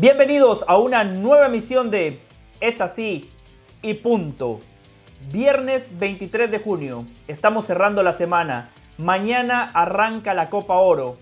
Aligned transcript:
Bienvenidos 0.00 0.64
a 0.68 0.78
una 0.78 1.02
nueva 1.02 1.46
emisión 1.46 1.90
de 1.90 2.20
Es 2.60 2.80
así 2.80 3.32
y 3.82 3.94
punto. 3.94 4.60
Viernes 5.32 5.98
23 5.98 6.52
de 6.52 6.60
junio, 6.60 7.04
estamos 7.26 7.66
cerrando 7.66 8.04
la 8.04 8.12
semana. 8.12 8.70
Mañana 8.96 9.68
arranca 9.74 10.34
la 10.34 10.50
Copa 10.50 10.76
Oro 10.76 11.18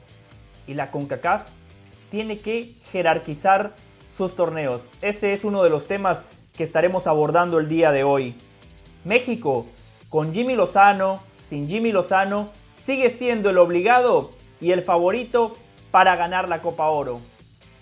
y 0.67 0.75
la 0.75 0.91
CONCACAF 0.91 1.45
tiene 2.11 2.39
que 2.41 2.75
jerarquizar 2.93 3.73
sus 4.14 4.36
torneos. 4.36 4.90
Ese 5.00 5.32
es 5.32 5.45
uno 5.45 5.62
de 5.62 5.70
los 5.70 5.86
temas 5.86 6.24
que 6.54 6.62
estaremos 6.62 7.06
abordando 7.06 7.58
el 7.58 7.68
día 7.68 7.93
de 7.93 8.04
hoy. 8.04 8.34
México, 9.04 9.64
con 10.11 10.34
Jimmy 10.34 10.54
Lozano, 10.54 11.22
sin 11.48 11.66
Jimmy 11.66 11.93
Lozano, 11.93 12.50
sigue 12.74 13.08
siendo 13.08 13.48
el 13.48 13.56
obligado 13.56 14.32
y 14.61 14.72
el 14.72 14.82
favorito 14.82 15.54
para 15.90 16.14
ganar 16.16 16.50
la 16.50 16.61
Copa 16.61 16.88
Oro. 16.88 17.22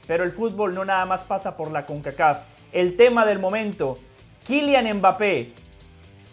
Pero 0.06 0.24
el 0.24 0.32
fútbol 0.32 0.74
no 0.74 0.84
nada 0.84 1.06
más 1.06 1.24
pasa 1.24 1.56
por 1.56 1.70
la 1.70 1.86
CONCACAF. 1.86 2.42
El 2.72 2.96
tema 2.96 3.24
del 3.24 3.38
momento, 3.38 3.98
Kylian 4.46 4.98
Mbappé 4.98 5.52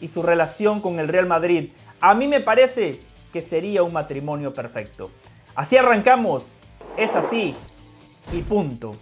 y 0.02 0.08
su 0.08 0.24
relación 0.24 0.82
con 0.82 1.00
el 1.00 1.08
Real 1.08 1.28
Madrid. 1.28 1.70
A 2.00 2.14
mí 2.14 2.28
me 2.28 2.42
parece 2.42 3.00
que 3.32 3.42
sería 3.42 3.84
un 3.84 3.94
matrimonio 3.94 4.54
perfecto. 4.54 5.12
Así 5.56 5.78
arrancamos, 5.78 6.54
es 6.98 7.16
así 7.16 7.56
y 8.34 8.42
punto. 8.42 8.94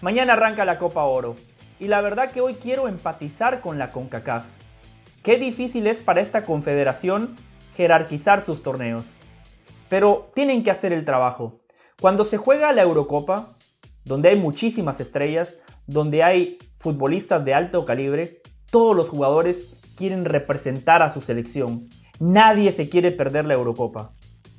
Mañana 0.00 0.34
arranca 0.34 0.64
la 0.64 0.78
Copa 0.78 1.04
Oro 1.04 1.36
y 1.80 1.88
la 1.88 2.00
verdad 2.00 2.30
que 2.30 2.40
hoy 2.40 2.54
quiero 2.54 2.88
empatizar 2.88 3.60
con 3.60 3.78
la 3.78 3.90
CONCACAF. 3.90 4.44
Qué 5.22 5.36
difícil 5.36 5.86
es 5.86 6.00
para 6.00 6.20
esta 6.20 6.42
confederación 6.42 7.36
jerarquizar 7.76 8.42
sus 8.42 8.62
torneos. 8.62 9.18
Pero 9.88 10.30
tienen 10.34 10.64
que 10.64 10.70
hacer 10.70 10.92
el 10.92 11.04
trabajo. 11.04 11.60
Cuando 12.00 12.24
se 12.24 12.36
juega 12.36 12.72
la 12.72 12.82
Eurocopa, 12.82 13.56
donde 14.04 14.28
hay 14.28 14.36
muchísimas 14.36 15.00
estrellas, 15.00 15.56
donde 15.88 16.22
hay 16.22 16.58
futbolistas 16.76 17.44
de 17.44 17.54
alto 17.54 17.84
calibre, 17.84 18.40
todos 18.70 18.94
los 18.94 19.08
jugadores 19.08 19.66
quieren 19.96 20.24
representar 20.24 21.02
a 21.02 21.10
su 21.10 21.22
selección. 21.22 21.88
Nadie 22.20 22.70
se 22.70 22.88
quiere 22.88 23.10
perder 23.10 23.46
la 23.46 23.54
Eurocopa. 23.54 24.12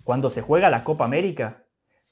Cuando 0.04 0.30
se 0.30 0.42
juega 0.42 0.70
la 0.70 0.84
Copa 0.84 1.06
América, 1.06 1.64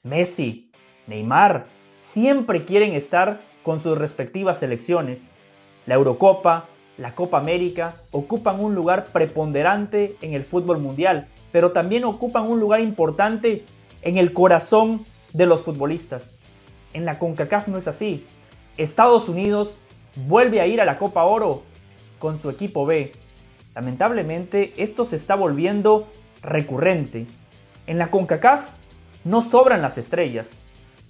Messi, 0.02 0.72
Neymar, 1.06 1.66
siempre 1.94 2.64
quieren 2.64 2.94
estar 2.94 3.42
con 3.62 3.80
sus 3.80 3.98
respectivas 3.98 4.58
selecciones. 4.58 5.28
La 5.84 5.96
Eurocopa, 5.96 6.68
la 6.96 7.14
Copa 7.14 7.36
América 7.36 7.96
ocupan 8.12 8.60
un 8.60 8.74
lugar 8.74 9.08
preponderante 9.12 10.16
en 10.22 10.32
el 10.32 10.46
fútbol 10.46 10.78
mundial, 10.78 11.28
pero 11.52 11.72
también 11.72 12.04
ocupan 12.04 12.46
un 12.46 12.60
lugar 12.60 12.80
importante 12.80 13.66
en 14.00 14.16
el 14.16 14.32
corazón 14.32 15.04
de 15.32 15.46
los 15.46 15.62
futbolistas. 15.62 16.38
En 16.92 17.04
la 17.04 17.18
CONCACAF 17.18 17.68
no 17.68 17.78
es 17.78 17.88
así. 17.88 18.26
Estados 18.76 19.28
Unidos 19.28 19.78
vuelve 20.26 20.60
a 20.60 20.66
ir 20.66 20.80
a 20.80 20.84
la 20.84 20.98
Copa 20.98 21.24
Oro 21.24 21.62
con 22.18 22.38
su 22.38 22.50
equipo 22.50 22.86
B. 22.86 23.12
Lamentablemente 23.74 24.72
esto 24.76 25.04
se 25.04 25.16
está 25.16 25.34
volviendo 25.34 26.08
recurrente. 26.42 27.26
En 27.86 27.98
la 27.98 28.10
CONCACAF 28.10 28.70
no 29.24 29.42
sobran 29.42 29.82
las 29.82 29.98
estrellas. 29.98 30.60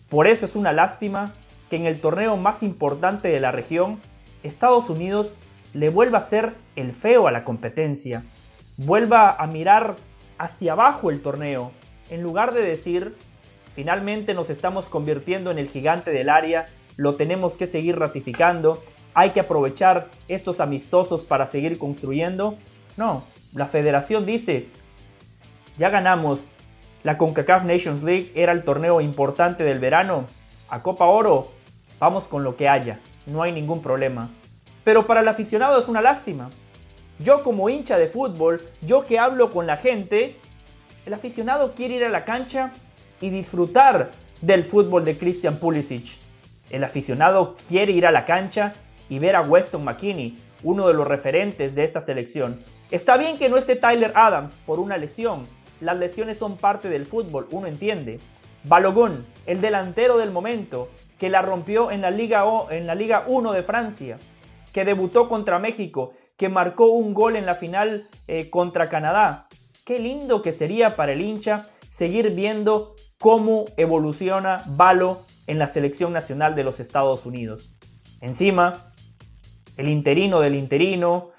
Por 0.08 0.26
eso 0.26 0.44
es 0.44 0.56
una 0.56 0.72
lástima 0.72 1.34
que 1.70 1.76
en 1.76 1.86
el 1.86 2.00
torneo 2.00 2.36
más 2.36 2.62
importante 2.62 3.28
de 3.28 3.40
la 3.40 3.52
región, 3.52 4.00
Estados 4.42 4.88
Unidos 4.88 5.36
le 5.74 5.90
vuelva 5.90 6.18
a 6.18 6.22
ser 6.22 6.54
el 6.76 6.92
feo 6.92 7.26
a 7.26 7.32
la 7.32 7.44
competencia. 7.44 8.24
Vuelva 8.76 9.30
a 9.30 9.46
mirar 9.46 9.96
hacia 10.38 10.72
abajo 10.72 11.10
el 11.10 11.20
torneo, 11.20 11.72
en 12.10 12.22
lugar 12.22 12.54
de 12.54 12.62
decir 12.62 13.16
Finalmente 13.78 14.34
nos 14.34 14.50
estamos 14.50 14.88
convirtiendo 14.88 15.52
en 15.52 15.58
el 15.60 15.68
gigante 15.68 16.10
del 16.10 16.30
área, 16.30 16.66
lo 16.96 17.14
tenemos 17.14 17.54
que 17.54 17.68
seguir 17.68 17.96
ratificando, 17.96 18.82
hay 19.14 19.30
que 19.30 19.38
aprovechar 19.38 20.08
estos 20.26 20.58
amistosos 20.58 21.22
para 21.22 21.46
seguir 21.46 21.78
construyendo. 21.78 22.58
No, 22.96 23.22
la 23.54 23.66
federación 23.66 24.26
dice, 24.26 24.66
ya 25.76 25.90
ganamos, 25.90 26.48
la 27.04 27.16
CONCACAF 27.18 27.66
Nations 27.66 28.02
League 28.02 28.32
era 28.34 28.50
el 28.50 28.64
torneo 28.64 29.00
importante 29.00 29.62
del 29.62 29.78
verano, 29.78 30.26
a 30.68 30.82
Copa 30.82 31.04
Oro, 31.04 31.52
vamos 32.00 32.24
con 32.24 32.42
lo 32.42 32.56
que 32.56 32.68
haya, 32.68 32.98
no 33.26 33.44
hay 33.44 33.52
ningún 33.52 33.80
problema. 33.80 34.28
Pero 34.82 35.06
para 35.06 35.20
el 35.20 35.28
aficionado 35.28 35.78
es 35.78 35.86
una 35.86 36.02
lástima. 36.02 36.50
Yo 37.20 37.44
como 37.44 37.68
hincha 37.68 37.96
de 37.96 38.08
fútbol, 38.08 38.60
yo 38.80 39.04
que 39.04 39.20
hablo 39.20 39.50
con 39.50 39.68
la 39.68 39.76
gente, 39.76 40.34
el 41.06 41.14
aficionado 41.14 41.76
quiere 41.76 41.94
ir 41.94 42.04
a 42.04 42.08
la 42.08 42.24
cancha 42.24 42.72
y 43.20 43.30
disfrutar 43.30 44.10
del 44.40 44.64
fútbol 44.64 45.04
de 45.04 45.16
Christian 45.16 45.58
Pulisic. 45.58 46.18
El 46.70 46.84
aficionado 46.84 47.56
quiere 47.68 47.92
ir 47.92 48.06
a 48.06 48.12
la 48.12 48.24
cancha 48.24 48.74
y 49.08 49.18
ver 49.18 49.36
a 49.36 49.42
Weston 49.42 49.84
McKinney, 49.84 50.38
uno 50.62 50.88
de 50.88 50.94
los 50.94 51.06
referentes 51.06 51.74
de 51.74 51.84
esta 51.84 52.00
selección. 52.00 52.60
Está 52.90 53.16
bien 53.16 53.38
que 53.38 53.48
no 53.48 53.56
esté 53.56 53.76
Tyler 53.76 54.12
Adams 54.14 54.58
por 54.66 54.78
una 54.78 54.96
lesión. 54.96 55.46
Las 55.80 55.96
lesiones 55.96 56.38
son 56.38 56.56
parte 56.56 56.88
del 56.88 57.06
fútbol, 57.06 57.48
uno 57.50 57.66
entiende. 57.66 58.18
Balogun, 58.64 59.26
el 59.46 59.60
delantero 59.60 60.18
del 60.18 60.30
momento, 60.30 60.88
que 61.18 61.30
la 61.30 61.42
rompió 61.42 61.90
en 61.90 62.00
la 62.00 62.10
Liga, 62.10 62.44
o, 62.44 62.70
en 62.70 62.86
la 62.86 62.94
Liga 62.94 63.24
1 63.26 63.52
de 63.52 63.62
Francia, 63.62 64.18
que 64.72 64.84
debutó 64.84 65.28
contra 65.28 65.58
México, 65.58 66.12
que 66.36 66.48
marcó 66.48 66.86
un 66.86 67.14
gol 67.14 67.36
en 67.36 67.46
la 67.46 67.54
final 67.54 68.08
eh, 68.26 68.50
contra 68.50 68.88
Canadá. 68.88 69.48
Qué 69.84 69.98
lindo 69.98 70.42
que 70.42 70.52
sería 70.52 70.96
para 70.96 71.12
el 71.12 71.20
hincha 71.20 71.66
seguir 71.88 72.30
viendo 72.34 72.94
cómo 73.18 73.64
evoluciona 73.76 74.62
Balo 74.66 75.22
en 75.46 75.58
la 75.58 75.66
selección 75.66 76.12
nacional 76.12 76.54
de 76.54 76.64
los 76.64 76.78
Estados 76.78 77.26
Unidos. 77.26 77.70
Encima, 78.20 78.92
el 79.76 79.88
interino 79.88 80.40
del 80.40 80.54
interino, 80.54 81.30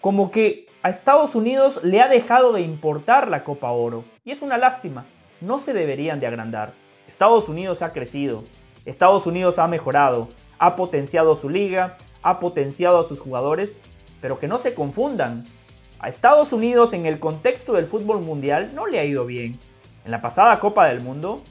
como 0.00 0.30
que 0.30 0.66
a 0.82 0.88
Estados 0.88 1.34
Unidos 1.34 1.80
le 1.82 2.00
ha 2.00 2.08
dejado 2.08 2.52
de 2.52 2.62
importar 2.62 3.28
la 3.28 3.44
Copa 3.44 3.70
Oro. 3.70 4.04
Y 4.24 4.30
es 4.30 4.40
una 4.40 4.56
lástima, 4.56 5.04
no 5.40 5.58
se 5.58 5.74
deberían 5.74 6.20
de 6.20 6.26
agrandar. 6.26 6.72
Estados 7.06 7.48
Unidos 7.48 7.82
ha 7.82 7.92
crecido, 7.92 8.44
Estados 8.86 9.26
Unidos 9.26 9.58
ha 9.58 9.68
mejorado, 9.68 10.28
ha 10.58 10.76
potenciado 10.76 11.36
su 11.36 11.50
liga, 11.50 11.98
ha 12.22 12.40
potenciado 12.40 13.00
a 13.00 13.08
sus 13.08 13.20
jugadores, 13.20 13.76
pero 14.22 14.38
que 14.38 14.48
no 14.48 14.58
se 14.58 14.74
confundan. 14.74 15.44
A 15.98 16.08
Estados 16.08 16.54
Unidos 16.54 16.94
en 16.94 17.04
el 17.04 17.20
contexto 17.20 17.74
del 17.74 17.86
fútbol 17.86 18.20
mundial 18.20 18.74
no 18.74 18.86
le 18.86 19.00
ha 19.00 19.04
ido 19.04 19.26
bien. 19.26 19.58
En 20.04 20.10
la 20.10 20.22
pasada 20.22 20.58
Copa 20.60 20.86
del 20.86 21.00
Mundo, 21.00 21.42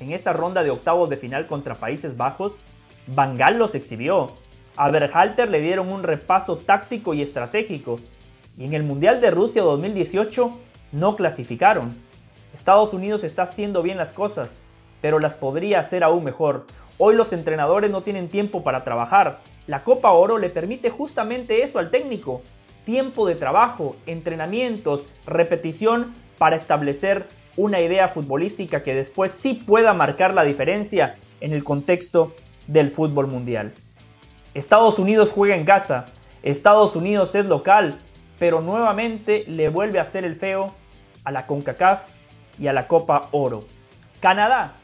en 0.00 0.12
esa 0.12 0.32
ronda 0.32 0.62
de 0.62 0.70
octavos 0.70 1.10
de 1.10 1.16
final 1.16 1.46
contra 1.46 1.74
Países 1.74 2.16
Bajos, 2.16 2.60
Bangal 3.06 3.58
los 3.58 3.74
exhibió. 3.74 4.32
A 4.76 4.90
Berhalter 4.90 5.50
le 5.50 5.60
dieron 5.60 5.92
un 5.92 6.02
repaso 6.02 6.56
táctico 6.56 7.12
y 7.12 7.20
estratégico. 7.20 8.00
Y 8.56 8.64
en 8.64 8.72
el 8.72 8.84
Mundial 8.84 9.20
de 9.20 9.30
Rusia 9.30 9.62
2018 9.62 10.58
no 10.92 11.16
clasificaron. 11.16 11.94
Estados 12.54 12.92
Unidos 12.94 13.22
está 13.22 13.42
haciendo 13.42 13.82
bien 13.82 13.98
las 13.98 14.12
cosas, 14.12 14.60
pero 15.00 15.18
las 15.18 15.34
podría 15.34 15.80
hacer 15.80 16.04
aún 16.04 16.24
mejor. 16.24 16.66
Hoy 16.96 17.14
los 17.14 17.32
entrenadores 17.32 17.90
no 17.90 18.02
tienen 18.02 18.28
tiempo 18.28 18.62
para 18.62 18.84
trabajar. 18.84 19.40
La 19.66 19.84
Copa 19.84 20.12
Oro 20.12 20.38
le 20.38 20.48
permite 20.48 20.88
justamente 20.88 21.62
eso 21.62 21.78
al 21.78 21.90
técnico. 21.90 22.42
Tiempo 22.84 23.26
de 23.26 23.34
trabajo, 23.34 23.96
entrenamientos, 24.06 25.04
repetición 25.26 26.14
para 26.38 26.56
establecer 26.56 27.26
una 27.56 27.80
idea 27.80 28.08
futbolística 28.08 28.82
que 28.82 28.94
después 28.94 29.32
sí 29.32 29.54
pueda 29.54 29.94
marcar 29.94 30.34
la 30.34 30.44
diferencia 30.44 31.16
en 31.40 31.52
el 31.52 31.64
contexto 31.64 32.34
del 32.66 32.90
fútbol 32.90 33.26
mundial. 33.26 33.72
Estados 34.54 34.98
Unidos 34.98 35.30
juega 35.34 35.56
en 35.56 35.64
casa, 35.64 36.06
Estados 36.42 36.96
Unidos 36.96 37.34
es 37.34 37.46
local, 37.46 37.98
pero 38.38 38.60
nuevamente 38.60 39.44
le 39.46 39.68
vuelve 39.68 39.98
a 39.98 40.02
hacer 40.02 40.24
el 40.24 40.36
feo 40.36 40.74
a 41.24 41.30
la 41.30 41.46
CONCACAF 41.46 42.02
y 42.58 42.66
a 42.66 42.72
la 42.72 42.88
Copa 42.88 43.28
Oro. 43.32 43.64
Canadá, 44.20 44.74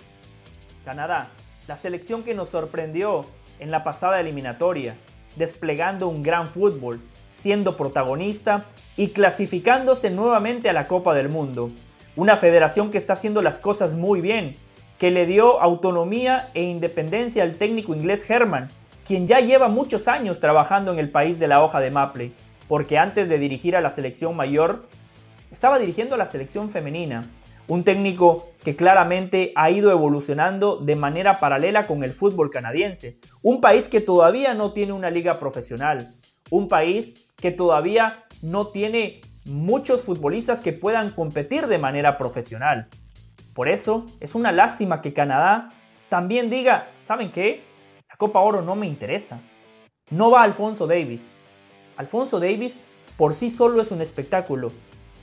Canadá, 0.85 1.29
la 1.67 1.77
selección 1.77 2.23
que 2.23 2.35
nos 2.35 2.49
sorprendió 2.51 3.25
en 3.59 3.71
la 3.71 3.85
pasada 3.85 4.21
eliminatoria, 4.21 4.97
desplegando 5.37 6.09
un 6.09 6.23
gran 6.23 6.49
fútbol, 6.49 7.01
siendo 7.29 7.77
protagonista 7.77 8.65
y 8.97 9.09
clasificándose 9.09 10.11
nuevamente 10.11 10.69
a 10.69 10.73
la 10.73 10.89
Copa 10.89 11.15
del 11.15 11.29
Mundo. 11.29 11.71
Una 12.19 12.37
federación 12.37 12.91
que 12.91 12.99
está 12.99 13.13
haciendo 13.13 13.43
las 13.43 13.59
cosas 13.59 13.95
muy 13.95 14.21
bien, 14.21 14.57
que 14.99 15.13
le 15.13 15.25
dio 15.25 15.61
autonomía 15.61 16.49
e 16.53 16.65
independencia 16.65 17.45
al 17.45 17.57
técnico 17.57 17.95
inglés 17.95 18.29
Herman, 18.29 18.71
quien 19.07 19.29
ya 19.29 19.39
lleva 19.39 19.69
muchos 19.69 20.09
años 20.09 20.41
trabajando 20.41 20.91
en 20.91 20.99
el 20.99 21.11
país 21.13 21.39
de 21.39 21.47
la 21.47 21.63
hoja 21.63 21.79
de 21.79 21.93
Maple, 21.93 22.33
porque 22.67 22.99
antes 22.99 23.29
de 23.29 23.39
dirigir 23.39 23.77
a 23.77 23.81
la 23.81 23.93
selección 23.93 24.35
mayor, 24.35 24.89
estaba 25.53 25.79
dirigiendo 25.79 26.17
a 26.17 26.19
la 26.19 26.27
selección 26.27 26.71
femenina. 26.71 27.25
Un 27.69 27.85
técnico 27.85 28.49
que 28.65 28.75
claramente 28.75 29.53
ha 29.55 29.71
ido 29.71 29.93
evolucionando 29.93 30.79
de 30.79 30.97
manera 30.97 31.39
paralela 31.39 31.87
con 31.87 32.03
el 32.03 32.13
fútbol 32.13 32.51
canadiense. 32.51 33.21
Un 33.43 33.61
país 33.61 33.87
que 33.87 34.01
todavía 34.01 34.55
no 34.55 34.73
tiene 34.73 34.93
una 34.93 35.11
liga 35.11 35.39
profesional. 35.39 36.13
Un 36.51 36.69
país 36.69 37.15
que 37.37 37.53
todavía 37.53 38.25
no 38.43 38.67
tiene 38.67 39.21
muchos 39.49 40.03
futbolistas 40.03 40.61
que 40.61 40.73
puedan 40.73 41.11
competir 41.11 41.67
de 41.67 41.79
manera 41.79 42.19
profesional. 42.19 42.89
Por 43.55 43.69
eso 43.69 44.07
es 44.21 44.35
una 44.35 44.53
lástima 44.53 45.01
que 45.01 45.15
Canadá 45.15 45.73
también 46.09 46.51
diga, 46.51 46.89
¿saben 47.03 47.33
qué? 47.33 47.63
La 48.09 48.17
Copa 48.17 48.41
Oro 48.41 48.63
no 48.63 48.77
me 48.77 48.87
interesa. 48.87 49.41
No 50.11 50.31
va 50.31 50.43
Alfonso 50.43 50.87
Davis. 50.87 51.33
Alfonso 51.97 52.39
Davis 52.39 52.85
por 53.17 53.35
sí 53.35 53.51
solo 53.51 53.83
es 53.83 53.91
un 53.91 54.01
espectáculo. 54.01 54.71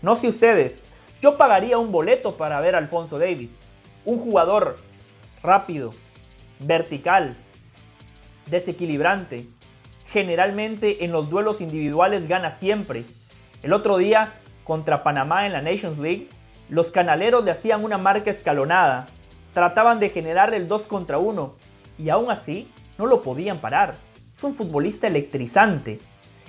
No 0.02 0.16
sé 0.16 0.28
ustedes, 0.28 0.82
yo 1.22 1.38
pagaría 1.38 1.78
un 1.78 1.92
boleto 1.92 2.36
para 2.36 2.60
ver 2.60 2.76
a 2.76 2.80
Alfonso 2.80 3.20
Davis. 3.20 3.58
Un 4.04 4.20
jugador 4.20 4.76
rápido, 5.42 5.94
vertical, 6.60 7.38
desequilibrante. 8.50 9.46
Generalmente 10.08 11.06
en 11.06 11.12
los 11.12 11.30
duelos 11.30 11.62
individuales 11.62 12.28
gana 12.28 12.52
siempre. 12.52 13.06
El 13.66 13.74
otro 13.74 13.98
día, 13.98 14.34
contra 14.64 15.02
Panamá 15.02 15.48
en 15.48 15.54
la 15.54 15.60
Nations 15.60 15.98
League, 15.98 16.30
los 16.70 16.92
canaleros 16.92 17.44
le 17.44 17.50
hacían 17.50 17.84
una 17.84 17.98
marca 17.98 18.30
escalonada. 18.30 19.08
Trataban 19.56 19.98
de 19.98 20.12
generar 20.12 20.54
el 20.54 20.68
2 20.68 20.84
contra 20.84 21.18
1 21.18 21.56
y 21.98 22.10
aún 22.10 22.30
así 22.30 22.72
no 23.00 23.08
lo 23.08 23.24
podían 23.24 23.62
parar. 23.62 23.96
Es 24.32 24.44
un 24.44 24.54
futbolista 24.54 25.08
electrizante. 25.08 25.98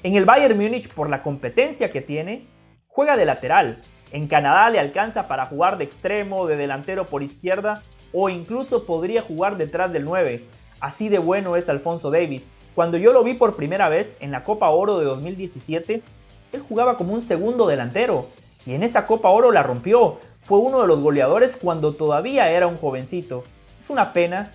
En 0.02 0.14
el 0.14 0.26
Bayern 0.26 0.58
Múnich, 0.58 0.92
por 0.92 1.08
la 1.08 1.22
competencia 1.22 1.90
que 1.90 2.02
tiene, 2.02 2.48
juega 2.86 3.16
de 3.16 3.24
lateral. 3.24 3.82
En 4.12 4.28
Canadá 4.28 4.68
le 4.68 4.78
alcanza 4.78 5.26
para 5.26 5.46
jugar 5.46 5.78
de 5.78 5.84
extremo, 5.84 6.46
de 6.46 6.58
delantero 6.58 7.06
por 7.06 7.22
izquierda 7.22 7.82
o 8.12 8.28
incluso 8.28 8.84
podría 8.84 9.22
jugar 9.22 9.56
detrás 9.56 9.90
del 9.90 10.04
9. 10.04 10.44
Así 10.80 11.08
de 11.08 11.18
bueno 11.18 11.56
es 11.56 11.70
Alfonso 11.70 12.10
Davis. 12.10 12.50
Cuando 12.74 12.98
yo 12.98 13.14
lo 13.14 13.24
vi 13.24 13.32
por 13.32 13.56
primera 13.56 13.88
vez 13.88 14.18
en 14.20 14.32
la 14.32 14.44
Copa 14.44 14.68
Oro 14.68 14.98
de 14.98 15.06
2017, 15.06 16.02
él 16.52 16.60
jugaba 16.60 16.96
como 16.96 17.14
un 17.14 17.22
segundo 17.22 17.66
delantero 17.66 18.26
y 18.64 18.74
en 18.74 18.82
esa 18.82 19.06
Copa 19.06 19.28
Oro 19.30 19.52
la 19.52 19.62
rompió. 19.62 20.18
Fue 20.44 20.58
uno 20.58 20.80
de 20.80 20.86
los 20.86 21.00
goleadores 21.00 21.56
cuando 21.56 21.94
todavía 21.94 22.50
era 22.50 22.66
un 22.66 22.76
jovencito. 22.76 23.44
Es 23.78 23.90
una 23.90 24.12
pena 24.12 24.52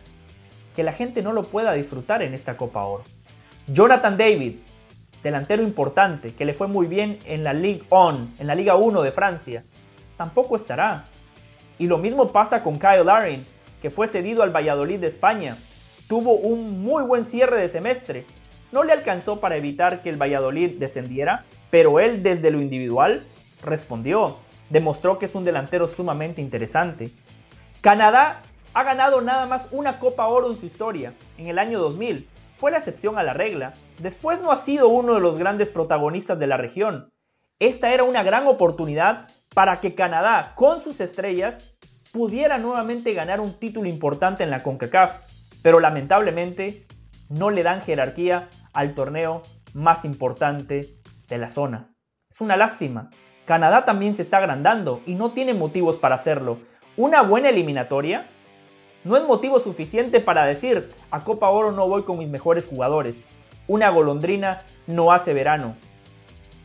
que 0.76 0.84
la 0.84 0.94
gente 0.94 1.22
no 1.22 1.34
lo 1.34 1.44
pueda 1.44 1.74
disfrutar 1.74 2.22
en 2.22 2.34
esta 2.34 2.58
Copa 2.58 2.84
Oro. 2.84 3.04
Jonathan 3.68 4.18
David, 4.18 4.56
delantero 5.24 5.62
importante, 5.64 6.34
que 6.34 6.46
le 6.46 6.54
fue 6.54 6.68
muy 6.68 6.88
bien 6.88 7.20
en 7.26 7.44
la 7.44 7.54
Ligue 7.54 7.84
1, 7.90 8.28
en 8.40 8.48
la 8.48 8.56
Liga 8.56 8.76
1 8.76 9.02
de 9.02 9.12
Francia, 9.12 9.64
tampoco 10.18 10.56
estará. 10.56 11.06
Y 11.78 11.88
lo 11.88 11.98
mismo 11.98 12.28
pasa 12.30 12.64
con 12.64 12.80
Kyle 12.80 13.06
Larin, 13.06 13.46
que 13.82 13.90
fue 13.90 14.08
cedido 14.08 14.44
al 14.44 14.56
Valladolid 14.56 15.00
de 15.00 15.08
España. 15.08 15.58
Tuvo 16.08 16.34
un 16.34 16.84
muy 16.84 17.04
buen 17.04 17.26
cierre 17.26 17.62
de 17.62 17.70
semestre. 17.70 18.26
No 18.72 18.84
le 18.84 18.94
alcanzó 18.94 19.40
para 19.40 19.56
evitar 19.56 20.02
que 20.02 20.10
el 20.10 20.22
Valladolid 20.22 20.78
descendiera, 20.78 21.46
pero 21.72 22.00
él 22.00 22.22
desde 22.22 22.52
lo 22.52 22.62
individual 22.62 23.24
respondió. 23.64 24.38
Demostró 24.70 25.18
que 25.18 25.26
es 25.26 25.34
un 25.34 25.44
delantero 25.44 25.88
sumamente 25.88 26.42
interesante. 26.42 27.10
Canadá 27.82 28.42
ha 28.74 28.84
ganado 28.84 29.22
nada 29.22 29.48
más 29.48 29.68
una 29.72 29.98
Copa 29.98 30.28
Oro 30.28 30.52
en 30.52 30.58
su 30.58 30.66
historia, 30.66 31.14
en 31.38 31.48
el 31.48 31.58
año 31.58 31.80
2000. 31.80 32.28
Fue 32.56 32.72
la 32.72 32.78
excepción 32.78 33.18
a 33.18 33.24
la 33.24 33.34
regla. 33.34 33.74
Después 34.00 34.40
no 34.40 34.52
ha 34.52 34.58
sido 34.58 34.88
uno 34.88 35.16
de 35.16 35.20
los 35.20 35.40
grandes 35.40 35.70
protagonistas 35.70 36.38
de 36.38 36.48
la 36.48 36.58
región. 36.58 37.10
Esta 37.60 37.94
era 37.94 38.04
una 38.04 38.24
gran 38.24 38.48
oportunidad 38.48 39.30
para 39.54 39.82
que 39.82 39.96
Canadá, 39.96 40.54
con 40.56 40.80
sus 40.80 41.02
estrellas, 41.02 41.76
pudiera 42.12 42.58
nuevamente 42.58 43.14
ganar 43.14 43.40
un 43.40 43.60
título 43.60 43.88
importante 43.88 44.44
en 44.44 44.50
la 44.50 44.64
CONCACAF, 44.64 45.16
pero 45.62 45.80
lamentablemente 45.80 46.86
no 47.30 47.50
le 47.50 47.64
dan 47.64 47.82
jerarquía 47.82 48.50
al 48.74 48.94
torneo 48.94 49.44
más 49.74 50.06
importante 50.06 51.01
de 51.32 51.40
la 51.40 51.50
zona. 51.50 51.96
Es 52.30 52.42
una 52.42 52.58
lástima. 52.58 53.10
Canadá 53.46 53.86
también 53.86 54.14
se 54.14 54.22
está 54.22 54.38
agrandando 54.38 55.02
y 55.08 55.16
no 55.16 55.32
tiene 55.32 55.54
motivos 55.56 55.96
para 55.96 56.16
hacerlo. 56.16 56.60
Una 56.98 57.24
buena 57.24 57.50
eliminatoria 57.50 58.28
no 59.04 59.18
es 59.18 59.24
motivo 59.24 59.60
suficiente 59.60 60.20
para 60.20 60.46
decir 60.46 60.90
a 61.10 61.22
Copa 61.22 61.50
Oro 61.50 61.72
no 61.72 61.88
voy 61.88 62.04
con 62.04 62.20
mis 62.20 62.30
mejores 62.30 62.68
jugadores. 62.68 63.26
Una 63.68 63.90
golondrina 63.90 64.64
no 64.86 65.12
hace 65.12 65.34
verano. 65.34 65.76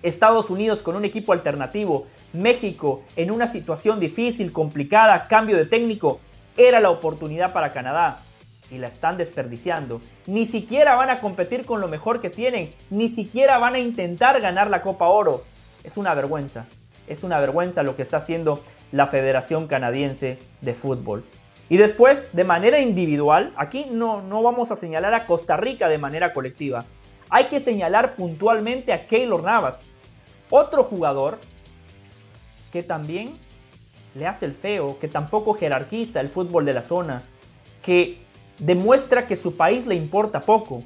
Estados 0.03 0.51
Unidos 0.51 0.81
con 0.81 0.97
un 0.97 1.05
equipo 1.05 1.33
alternativo, 1.33 2.07
México 2.33 3.05
en 3.15 3.31
una 3.31 3.47
situación 3.47 4.01
difícil, 4.01 4.53
complicada, 4.53 5.29
cambio 5.29 5.57
de 5.57 5.67
técnico, 5.67 6.21
era 6.57 6.81
la 6.81 6.91
oportunidad 6.91 7.53
para 7.53 7.73
Canadá 7.73 8.25
y 8.71 8.79
la 8.79 8.89
están 8.89 9.17
desperdiciando. 9.17 10.01
Ni 10.27 10.47
siquiera 10.47 10.95
van 10.97 11.11
a 11.11 11.21
competir 11.21 11.65
con 11.65 11.81
lo 11.81 11.89
mejor 11.89 12.21
que 12.21 12.31
tienen, 12.31 12.75
ni 12.91 13.09
siquiera 13.09 13.59
van 13.59 13.75
a 13.75 13.79
intentar 13.79 14.41
ganar 14.41 14.71
la 14.71 14.83
Copa 14.83 15.07
Oro. 15.09 15.45
Es 15.85 15.97
una 15.97 16.15
vergüenza, 16.15 16.67
es 17.07 17.23
una 17.23 17.39
vergüenza 17.39 17.83
lo 17.83 17.97
que 17.97 18.03
está 18.03 18.19
haciendo 18.19 18.63
la 18.93 19.07
Federación 19.07 19.67
Canadiense 19.67 20.39
de 20.61 20.75
Fútbol. 20.75 21.25
Y 21.69 21.79
después, 21.79 22.31
de 22.33 22.45
manera 22.45 22.81
individual, 22.81 23.53
aquí 23.57 23.87
no, 23.91 24.23
no 24.23 24.43
vamos 24.43 24.71
a 24.71 24.77
señalar 24.77 25.15
a 25.15 25.27
Costa 25.27 25.57
Rica 25.57 25.89
de 25.89 25.99
manera 25.99 26.33
colectiva. 26.33 26.85
Hay 27.29 27.47
que 27.47 27.59
señalar 27.59 28.15
puntualmente 28.15 28.93
a 28.93 29.07
Keylor 29.07 29.43
Navas, 29.43 29.85
otro 30.49 30.85
jugador 30.85 31.39
que 32.73 32.85
también 32.85 33.37
le 34.15 34.27
hace 34.27 34.47
el 34.47 34.55
feo, 34.55 34.99
que 35.01 35.09
tampoco 35.09 35.55
jerarquiza 35.55 36.21
el 36.21 36.29
fútbol 36.29 36.65
de 36.65 36.75
la 36.75 36.83
zona, 36.83 37.23
que 37.83 38.19
demuestra 38.58 39.26
que 39.26 39.37
su 39.37 39.56
país 39.56 39.87
le 39.87 39.94
importa 39.94 40.41
poco. 40.41 40.82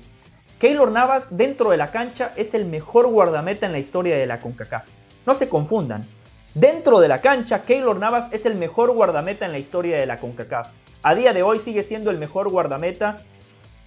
Keylor 0.58 0.90
Navas 0.90 1.36
dentro 1.36 1.70
de 1.70 1.76
la 1.76 1.90
cancha 1.90 2.32
es 2.36 2.54
el 2.54 2.66
mejor 2.66 3.08
guardameta 3.08 3.66
en 3.66 3.72
la 3.72 3.78
historia 3.78 4.16
de 4.16 4.26
la 4.26 4.40
CONCACAF. 4.40 4.86
No 5.26 5.34
se 5.34 5.48
confundan, 5.48 6.06
Dentro 6.54 6.98
de 6.98 7.06
la 7.06 7.20
cancha, 7.20 7.62
Keylor 7.62 7.96
Navas 8.00 8.26
es 8.32 8.44
el 8.44 8.56
mejor 8.56 8.92
guardameta 8.92 9.46
en 9.46 9.52
la 9.52 9.58
historia 9.58 9.98
de 9.98 10.06
la 10.06 10.18
CONCACAF. 10.18 10.66
A 11.00 11.14
día 11.14 11.32
de 11.32 11.44
hoy 11.44 11.60
sigue 11.60 11.84
siendo 11.84 12.10
el 12.10 12.18
mejor 12.18 12.48
guardameta 12.48 13.18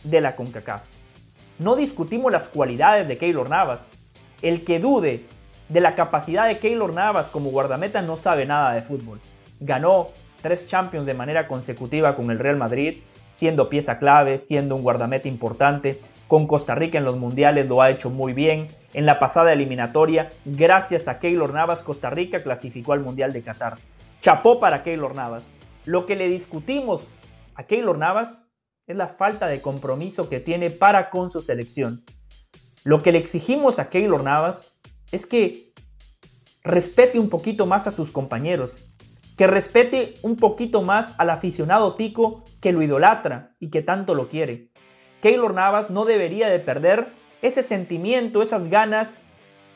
de 0.06 0.21
la 0.21 0.38
CONCACAF. 0.38 0.86
No 1.59 1.75
discutimos 1.75 2.31
las 2.31 2.47
cualidades 2.47 3.09
de 3.09 3.18
Keylor 3.18 3.50
Navas. 3.50 3.81
El 4.41 4.63
que 4.63 4.79
dude 4.79 5.25
de 5.68 5.81
la 5.81 5.94
capacidad 5.94 6.47
de 6.47 6.59
Keylor 6.59 6.94
Navas 6.94 7.27
como 7.27 7.50
guardameta 7.50 8.01
no 8.01 8.15
sabe 8.15 8.45
nada 8.45 8.74
de 8.74 8.81
fútbol. 8.81 9.19
Ganó 9.59 10.12
tres 10.41 10.65
Champions 10.65 11.06
de 11.06 11.13
manera 11.13 11.50
consecutiva 11.50 12.15
con 12.15 12.31
el 12.31 12.39
Real 12.39 12.56
Madrid, 12.56 13.00
siendo 13.33 13.68
pieza 13.68 13.97
clave, 13.97 14.38
siendo 14.38 14.75
un 14.75 14.83
guardameta 14.83 15.27
importante. 15.27 16.00
Con 16.27 16.45
Costa 16.45 16.75
Rica 16.75 17.00
en 17.00 17.03
los 17.03 17.18
mundiales 17.18 17.68
lo 17.68 17.81
ha 17.81 17.89
hecho 17.89 18.12
muy 18.12 18.31
bien. 18.31 18.68
En 18.94 19.07
la 19.07 19.18
pasada 19.18 19.51
eliminatoria, 19.53 20.30
gracias 20.45 21.07
a 21.07 21.18
Keylor 21.18 21.51
Navas, 21.51 21.81
Costa 21.81 22.12
Rica 22.12 22.39
clasificó 22.44 22.94
al 22.94 23.00
Mundial 23.00 23.33
de 23.33 23.41
Qatar. 23.41 23.80
Chapó 24.21 24.59
para 24.59 24.83
Keylor 24.83 25.15
Navas. 25.15 25.41
Lo 25.83 26.06
que 26.06 26.15
le 26.15 26.30
discutimos 26.30 27.07
a 27.56 27.63
Keylor 27.63 27.97
Navas 27.97 28.44
es 28.85 28.95
la 28.95 29.07
falta 29.07 29.47
de 29.47 29.62
compromiso 29.62 30.29
que 30.29 30.39
tiene 30.39 30.69
para 30.69 31.10
con 31.10 31.31
su 31.31 31.41
selección. 31.41 32.03
Lo 32.84 33.01
que 33.01 33.12
le 33.12 33.17
exigimos 33.17 33.79
a 33.79 33.89
Keylor 33.89 34.24
Navas 34.24 34.75
es 35.12 35.25
que 35.25 35.74
respete 36.63 37.17
un 37.17 37.29
poquito 37.29 37.65
más 37.65 37.88
a 37.88 37.91
sus 37.91 38.12
compañeros, 38.12 38.92
que 39.38 39.48
respete 39.48 40.16
un 40.22 40.36
poquito 40.36 40.82
más 40.82 41.16
al 41.18 41.30
aficionado 41.30 41.96
tico 41.96 42.44
que 42.62 42.72
lo 42.72 42.82
idolatra 42.82 43.52
y 43.60 43.70
que 43.70 43.82
tanto 43.82 44.16
lo 44.16 44.30
quiere. 44.30 44.68
Keylor 45.22 45.54
Navas 45.54 45.90
no 45.90 46.06
debería 46.06 46.50
de 46.50 46.60
perder 46.60 47.08
ese 47.42 47.63
sentimiento, 47.63 48.42
esas 48.42 48.68
ganas 48.70 49.18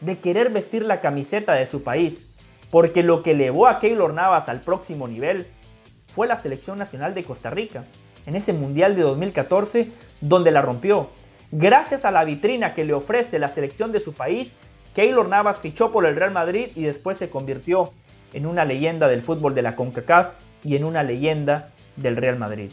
de 0.01 0.19
querer 0.19 0.49
vestir 0.51 0.83
la 0.83 1.01
camiseta 1.01 1.53
de 1.53 1.67
su 1.67 1.83
país. 1.83 2.33
Porque 2.69 3.01
lo 3.01 3.23
que 3.23 3.35
llevó 3.35 3.67
a 3.67 3.79
Keylor 3.79 4.13
Navas 4.13 4.49
al 4.49 4.61
próximo 4.61 5.07
nivel 5.07 5.47
fue 6.13 6.27
la 6.27 6.37
selección 6.37 6.77
nacional 6.77 7.13
de 7.13 7.23
Costa 7.23 7.49
Rica, 7.49 7.85
en 8.25 8.35
ese 8.35 8.53
Mundial 8.53 8.95
de 8.95 9.03
2014 9.03 9.89
donde 10.21 10.51
la 10.51 10.61
rompió. 10.61 11.09
Gracias 11.51 12.03
a 12.03 12.11
la 12.11 12.25
vitrina 12.25 12.73
que 12.73 12.83
le 12.83 12.93
ofrece 12.93 13.39
la 13.39 13.49
selección 13.49 13.91
de 13.91 14.01
su 14.01 14.13
país, 14.13 14.55
Keylor 14.95 15.29
Navas 15.29 15.59
fichó 15.59 15.91
por 15.91 16.05
el 16.05 16.15
Real 16.15 16.31
Madrid 16.31 16.69
y 16.75 16.83
después 16.83 17.17
se 17.17 17.29
convirtió 17.29 17.93
en 18.37 18.45
una 18.45 18.65
leyenda 18.65 19.07
del 19.07 19.23
fútbol 19.23 19.55
de 19.55 19.63
la 19.63 19.75
CONCACAF 19.75 20.29
y 20.63 20.75
en 20.75 20.83
una 20.83 21.01
leyenda 21.01 21.71
del 21.95 22.15
Real 22.15 22.37
Madrid. 22.37 22.69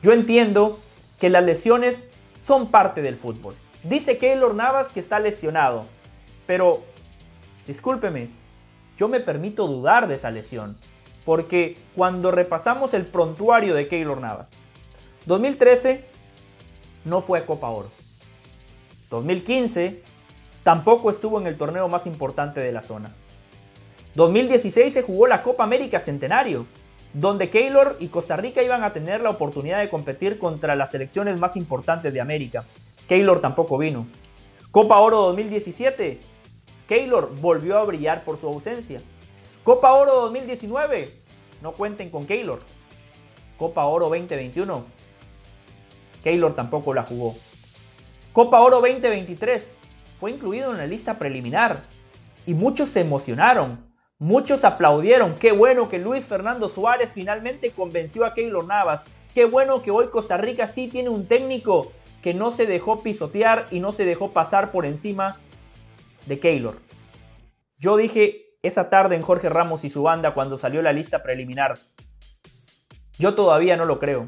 Yo 0.00 0.12
entiendo 0.12 0.78
que 1.18 1.28
las 1.28 1.44
lesiones 1.44 2.08
son 2.40 2.70
parte 2.70 3.02
del 3.02 3.16
fútbol. 3.16 3.56
Dice 3.82 4.16
Keylor 4.16 4.54
Navas 4.54 4.92
que 4.92 5.00
está 5.00 5.18
lesionado. 5.18 5.86
Pero, 6.46 6.84
discúlpeme, 7.66 8.30
yo 8.96 9.08
me 9.08 9.18
permito 9.18 9.66
dudar 9.66 10.06
de 10.06 10.14
esa 10.14 10.30
lesión. 10.30 10.76
Porque 11.24 11.76
cuando 11.96 12.30
repasamos 12.30 12.94
el 12.94 13.04
prontuario 13.04 13.74
de 13.74 13.88
Keylor 13.88 14.20
Navas, 14.20 14.52
2013 15.26 16.04
no 17.06 17.22
fue 17.22 17.44
Copa 17.44 17.70
Oro. 17.70 17.90
2015 19.10 20.00
tampoco 20.62 21.10
estuvo 21.10 21.40
en 21.40 21.48
el 21.48 21.58
torneo 21.58 21.88
más 21.88 22.06
importante 22.06 22.60
de 22.60 22.70
la 22.70 22.82
zona. 22.82 23.12
2016 24.14 24.92
se 24.92 25.02
jugó 25.02 25.26
la 25.26 25.42
Copa 25.42 25.64
América 25.64 25.98
Centenario, 25.98 26.66
donde 27.14 27.50
Keylor 27.50 27.96
y 27.98 28.08
Costa 28.08 28.36
Rica 28.36 28.62
iban 28.62 28.84
a 28.84 28.92
tener 28.92 29.20
la 29.20 29.30
oportunidad 29.30 29.80
de 29.80 29.88
competir 29.88 30.38
contra 30.38 30.76
las 30.76 30.90
selecciones 30.90 31.38
más 31.38 31.56
importantes 31.56 32.12
de 32.12 32.20
América. 32.20 32.64
Keylor 33.08 33.40
tampoco 33.40 33.78
vino. 33.78 34.06
Copa 34.70 34.98
Oro 34.98 35.22
2017. 35.22 36.20
Keylor 36.88 37.34
volvió 37.40 37.78
a 37.78 37.84
brillar 37.84 38.24
por 38.24 38.38
su 38.38 38.48
ausencia. 38.48 39.00
Copa 39.64 39.92
Oro 39.92 40.22
2019. 40.22 41.10
No 41.62 41.72
cuenten 41.72 42.10
con 42.10 42.26
Keylor. 42.26 42.60
Copa 43.56 43.84
Oro 43.86 44.08
2021. 44.08 44.84
Keylor 46.22 46.54
tampoco 46.54 46.94
la 46.94 47.02
jugó. 47.02 47.34
Copa 48.32 48.60
Oro 48.60 48.80
2023 48.80 49.70
fue 50.20 50.30
incluido 50.30 50.70
en 50.70 50.78
la 50.78 50.86
lista 50.86 51.18
preliminar 51.18 51.82
y 52.46 52.54
muchos 52.54 52.88
se 52.88 53.00
emocionaron, 53.00 53.91
muchos 54.22 54.62
aplaudieron. 54.62 55.34
Qué 55.34 55.50
bueno 55.50 55.88
que 55.88 55.98
Luis 55.98 56.24
Fernando 56.24 56.68
Suárez 56.68 57.10
finalmente 57.12 57.72
convenció 57.72 58.24
a 58.24 58.34
Keylor 58.34 58.64
Navas. 58.64 59.02
Qué 59.34 59.46
bueno 59.46 59.82
que 59.82 59.90
hoy 59.90 60.10
Costa 60.10 60.36
Rica 60.36 60.68
sí 60.68 60.86
tiene 60.86 61.08
un 61.08 61.26
técnico 61.26 61.90
que 62.22 62.32
no 62.32 62.52
se 62.52 62.66
dejó 62.66 63.02
pisotear 63.02 63.66
y 63.72 63.80
no 63.80 63.90
se 63.90 64.04
dejó 64.04 64.30
pasar 64.30 64.70
por 64.70 64.86
encima 64.86 65.40
de 66.26 66.38
Keylor. 66.38 66.78
Yo 67.78 67.96
dije 67.96 68.54
esa 68.62 68.90
tarde 68.90 69.16
en 69.16 69.22
Jorge 69.22 69.48
Ramos 69.48 69.82
y 69.82 69.90
su 69.90 70.04
banda 70.04 70.34
cuando 70.34 70.56
salió 70.56 70.82
la 70.82 70.92
lista 70.92 71.24
preliminar. 71.24 71.80
Yo 73.18 73.34
todavía 73.34 73.76
no 73.76 73.86
lo 73.86 73.98
creo. 73.98 74.26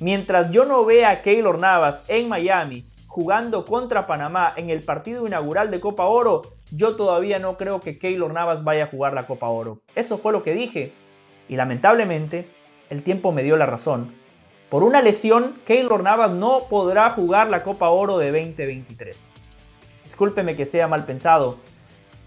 Mientras 0.00 0.52
yo 0.52 0.64
no 0.64 0.86
vea 0.86 1.10
a 1.10 1.20
Keylor 1.20 1.58
Navas 1.58 2.06
en 2.08 2.30
Miami 2.30 2.90
jugando 3.06 3.66
contra 3.66 4.06
Panamá 4.06 4.54
en 4.56 4.70
el 4.70 4.82
partido 4.82 5.26
inaugural 5.26 5.70
de 5.70 5.80
Copa 5.80 6.06
Oro, 6.06 6.42
yo 6.76 6.96
todavía 6.96 7.38
no 7.38 7.56
creo 7.56 7.80
que 7.80 7.98
Keylor 7.98 8.32
Navas 8.32 8.64
vaya 8.64 8.84
a 8.84 8.88
jugar 8.88 9.14
la 9.14 9.26
Copa 9.26 9.48
Oro. 9.48 9.80
Eso 9.94 10.18
fue 10.18 10.32
lo 10.32 10.42
que 10.42 10.54
dije. 10.54 10.92
Y 11.48 11.56
lamentablemente, 11.56 12.48
el 12.90 13.02
tiempo 13.02 13.32
me 13.32 13.42
dio 13.42 13.56
la 13.56 13.66
razón. 13.66 14.12
Por 14.70 14.82
una 14.82 15.00
lesión, 15.00 15.54
Keylor 15.66 16.02
Navas 16.02 16.32
no 16.32 16.64
podrá 16.68 17.10
jugar 17.10 17.48
la 17.48 17.62
Copa 17.62 17.90
Oro 17.90 18.18
de 18.18 18.32
2023. 18.32 19.24
Discúlpeme 20.04 20.56
que 20.56 20.66
sea 20.66 20.88
mal 20.88 21.04
pensado, 21.04 21.58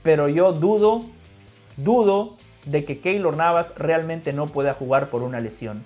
pero 0.02 0.30
yo 0.30 0.54
dudo, 0.54 1.04
dudo 1.76 2.38
de 2.66 2.86
que 2.86 3.00
Keylor 3.00 3.36
Navas 3.36 3.74
realmente 3.78 4.32
no 4.32 4.48
pueda 4.48 4.74
jugar 4.74 5.10
por 5.10 5.24
una 5.24 5.40
lesión. 5.40 5.84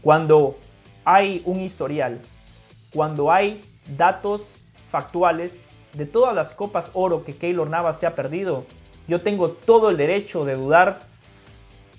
Cuando 0.00 0.58
hay 1.04 1.42
un 1.44 1.60
historial, 1.60 2.20
cuando 2.92 3.30
hay 3.30 3.60
datos 3.96 4.54
factuales 4.88 5.62
de 5.94 6.06
todas 6.06 6.34
las 6.34 6.52
copas 6.52 6.90
oro 6.94 7.24
que 7.24 7.34
Keylor 7.34 7.68
Navas 7.68 7.98
se 7.98 8.06
ha 8.06 8.14
perdido, 8.14 8.64
yo 9.08 9.20
tengo 9.20 9.50
todo 9.50 9.90
el 9.90 9.96
derecho 9.96 10.44
de 10.44 10.54
dudar 10.54 11.00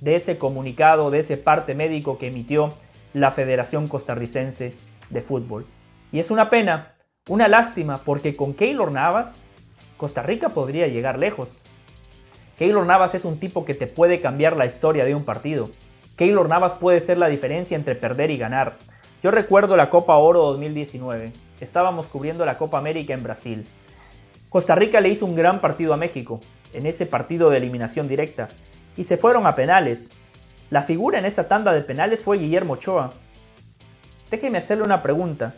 de 0.02 0.16
ese 0.16 0.38
comunicado, 0.38 1.12
de 1.12 1.20
ese 1.20 1.38
parte 1.38 1.76
médico 1.76 2.18
que 2.18 2.28
emitió 2.28 2.70
la 3.14 3.32
Federación 3.32 3.88
Costarricense 3.88 4.76
de 5.10 5.22
Fútbol. 5.22 5.66
Y 6.12 6.20
es 6.20 6.32
una 6.32 6.50
pena, 6.50 6.96
una 7.30 7.48
lástima, 7.48 8.02
porque 8.04 8.36
con 8.36 8.54
Keylor 8.54 8.92
Navas, 8.92 9.38
Costa 9.98 10.24
Rica 10.24 10.50
podría 10.50 10.88
llegar 10.88 11.20
lejos. 11.20 11.60
Keylor 12.58 12.86
Navas 12.86 13.16
es 13.16 13.26
un 13.26 13.40
tipo 13.40 13.66
que 13.66 13.74
te 13.74 13.88
puede 13.88 14.20
cambiar 14.20 14.58
la 14.58 14.66
historia 14.66 15.06
de 15.06 15.16
un 15.16 15.24
partido. 15.24 15.70
Keylor 16.18 16.48
Navas 16.48 16.74
puede 16.74 17.00
ser 17.00 17.18
la 17.18 17.28
diferencia 17.28 17.76
entre 17.76 17.96
perder 17.96 18.30
y 18.32 18.38
ganar. 18.38 18.78
Yo 19.22 19.32
recuerdo 19.32 19.78
la 19.78 19.90
Copa 19.90 20.18
Oro 20.18 20.44
2019. 20.44 21.32
Estábamos 21.60 22.08
cubriendo 22.08 22.46
la 22.46 22.58
Copa 22.58 22.78
América 22.78 23.14
en 23.14 23.24
Brasil. 23.24 23.66
Costa 24.54 24.76
Rica 24.76 25.02
le 25.02 25.10
hizo 25.10 25.26
un 25.26 25.34
gran 25.36 25.62
partido 25.62 25.96
a 25.96 25.98
México, 25.98 26.40
en 26.74 26.86
ese 26.86 27.08
partido 27.08 27.50
de 27.50 27.58
eliminación 27.58 28.08
directa, 28.08 28.50
y 28.96 29.04
se 29.04 29.18
fueron 29.18 29.48
a 29.48 29.56
penales. 29.56 30.12
La 30.70 30.84
figura 30.84 31.18
en 31.18 31.26
esa 31.26 31.48
tanda 31.48 31.74
de 31.74 31.82
penales 31.82 32.22
fue 32.22 32.38
Guillermo 32.38 32.74
Ochoa. 32.74 33.14
Déjeme 34.30 34.60
hacerle 34.60 34.84
una 34.84 35.02
pregunta. 35.02 35.56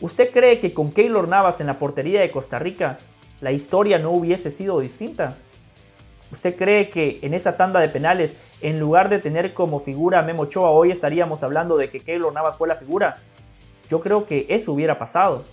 ¿Usted 0.00 0.32
cree 0.32 0.58
que 0.58 0.74
con 0.74 0.90
Keylor 0.90 1.28
Navas 1.28 1.60
en 1.60 1.68
la 1.68 1.78
portería 1.78 2.20
de 2.20 2.32
Costa 2.32 2.58
Rica 2.58 2.98
la 3.40 3.52
historia 3.52 4.00
no 4.00 4.10
hubiese 4.10 4.50
sido 4.50 4.80
distinta? 4.80 5.36
¿Usted 6.32 6.56
cree 6.56 6.90
que 6.90 7.20
en 7.22 7.34
esa 7.34 7.56
tanda 7.56 7.78
de 7.78 7.88
penales, 7.88 8.36
en 8.60 8.80
lugar 8.80 9.10
de 9.10 9.20
tener 9.20 9.54
como 9.54 9.78
figura 9.78 10.18
a 10.18 10.22
Memo 10.22 10.42
Ochoa, 10.42 10.70
hoy 10.70 10.90
estaríamos 10.90 11.44
hablando 11.44 11.76
de 11.76 11.88
que 11.88 12.00
Keylor 12.00 12.32
Navas 12.32 12.56
fue 12.56 12.66
la 12.66 12.74
figura? 12.74 13.18
Yo 13.88 14.00
creo 14.00 14.26
que 14.26 14.46
eso 14.48 14.72
hubiera 14.72 14.98
pasado. 14.98 15.44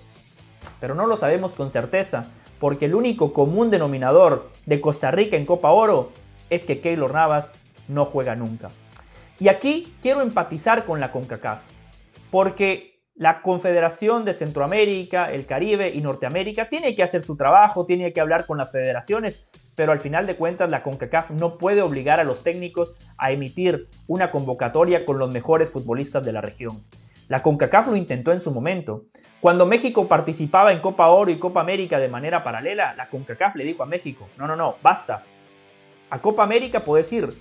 Pero 0.79 0.95
no 0.95 1.05
lo 1.05 1.15
sabemos 1.15 1.51
con 1.51 1.69
certeza, 1.69 2.31
porque 2.59 2.85
el 2.85 2.95
único 2.95 3.33
común 3.33 3.69
denominador 3.69 4.49
de 4.65 4.81
Costa 4.81 5.11
Rica 5.11 5.37
en 5.37 5.45
Copa 5.45 5.71
Oro 5.71 6.11
es 6.49 6.65
que 6.65 6.79
Keylor 6.79 7.13
Navas 7.13 7.53
no 7.87 8.05
juega 8.05 8.35
nunca. 8.35 8.71
Y 9.39 9.49
aquí 9.49 9.93
quiero 10.01 10.21
empatizar 10.21 10.85
con 10.85 10.99
la 10.99 11.11
CONCACAF, 11.11 11.61
porque 12.31 12.95
la 13.15 13.41
Confederación 13.41 14.25
de 14.25 14.33
Centroamérica, 14.33 15.31
el 15.31 15.45
Caribe 15.45 15.89
y 15.89 16.01
Norteamérica 16.01 16.67
tiene 16.67 16.95
que 16.95 17.03
hacer 17.03 17.21
su 17.21 17.37
trabajo, 17.37 17.85
tiene 17.85 18.11
que 18.11 18.19
hablar 18.19 18.45
con 18.45 18.57
las 18.57 18.71
federaciones, 18.71 19.45
pero 19.75 19.91
al 19.91 19.99
final 19.99 20.27
de 20.27 20.35
cuentas 20.35 20.69
la 20.69 20.83
CONCACAF 20.83 21.31
no 21.31 21.57
puede 21.57 21.81
obligar 21.81 22.19
a 22.19 22.25
los 22.25 22.43
técnicos 22.43 22.95
a 23.17 23.31
emitir 23.31 23.89
una 24.07 24.31
convocatoria 24.31 25.05
con 25.05 25.17
los 25.17 25.31
mejores 25.31 25.69
futbolistas 25.69 26.25
de 26.25 26.33
la 26.33 26.41
región. 26.41 26.83
La 27.27 27.41
CONCACAF 27.41 27.87
lo 27.87 27.95
intentó 27.95 28.31
en 28.31 28.39
su 28.39 28.51
momento. 28.51 29.05
Cuando 29.45 29.67
México 29.67 30.07
participaba 30.07 30.73
en 30.73 30.79
Copa 30.79 31.07
Oro 31.09 31.29
y 31.29 31.37
Copa 31.37 31.61
América 31.61 31.99
de 31.99 32.09
manera 32.09 32.43
paralela, 32.43 32.95
la 32.95 33.09
CONCACAF 33.09 33.55
le 33.55 33.63
dijo 33.63 33.83
a 33.83 33.85
México, 33.85 34.27
no, 34.37 34.47
no, 34.47 34.55
no, 34.55 34.77
basta. 34.81 35.21
A 36.09 36.17
Copa 36.17 36.41
América 36.41 36.79
puedes 36.79 37.13
ir, 37.13 37.37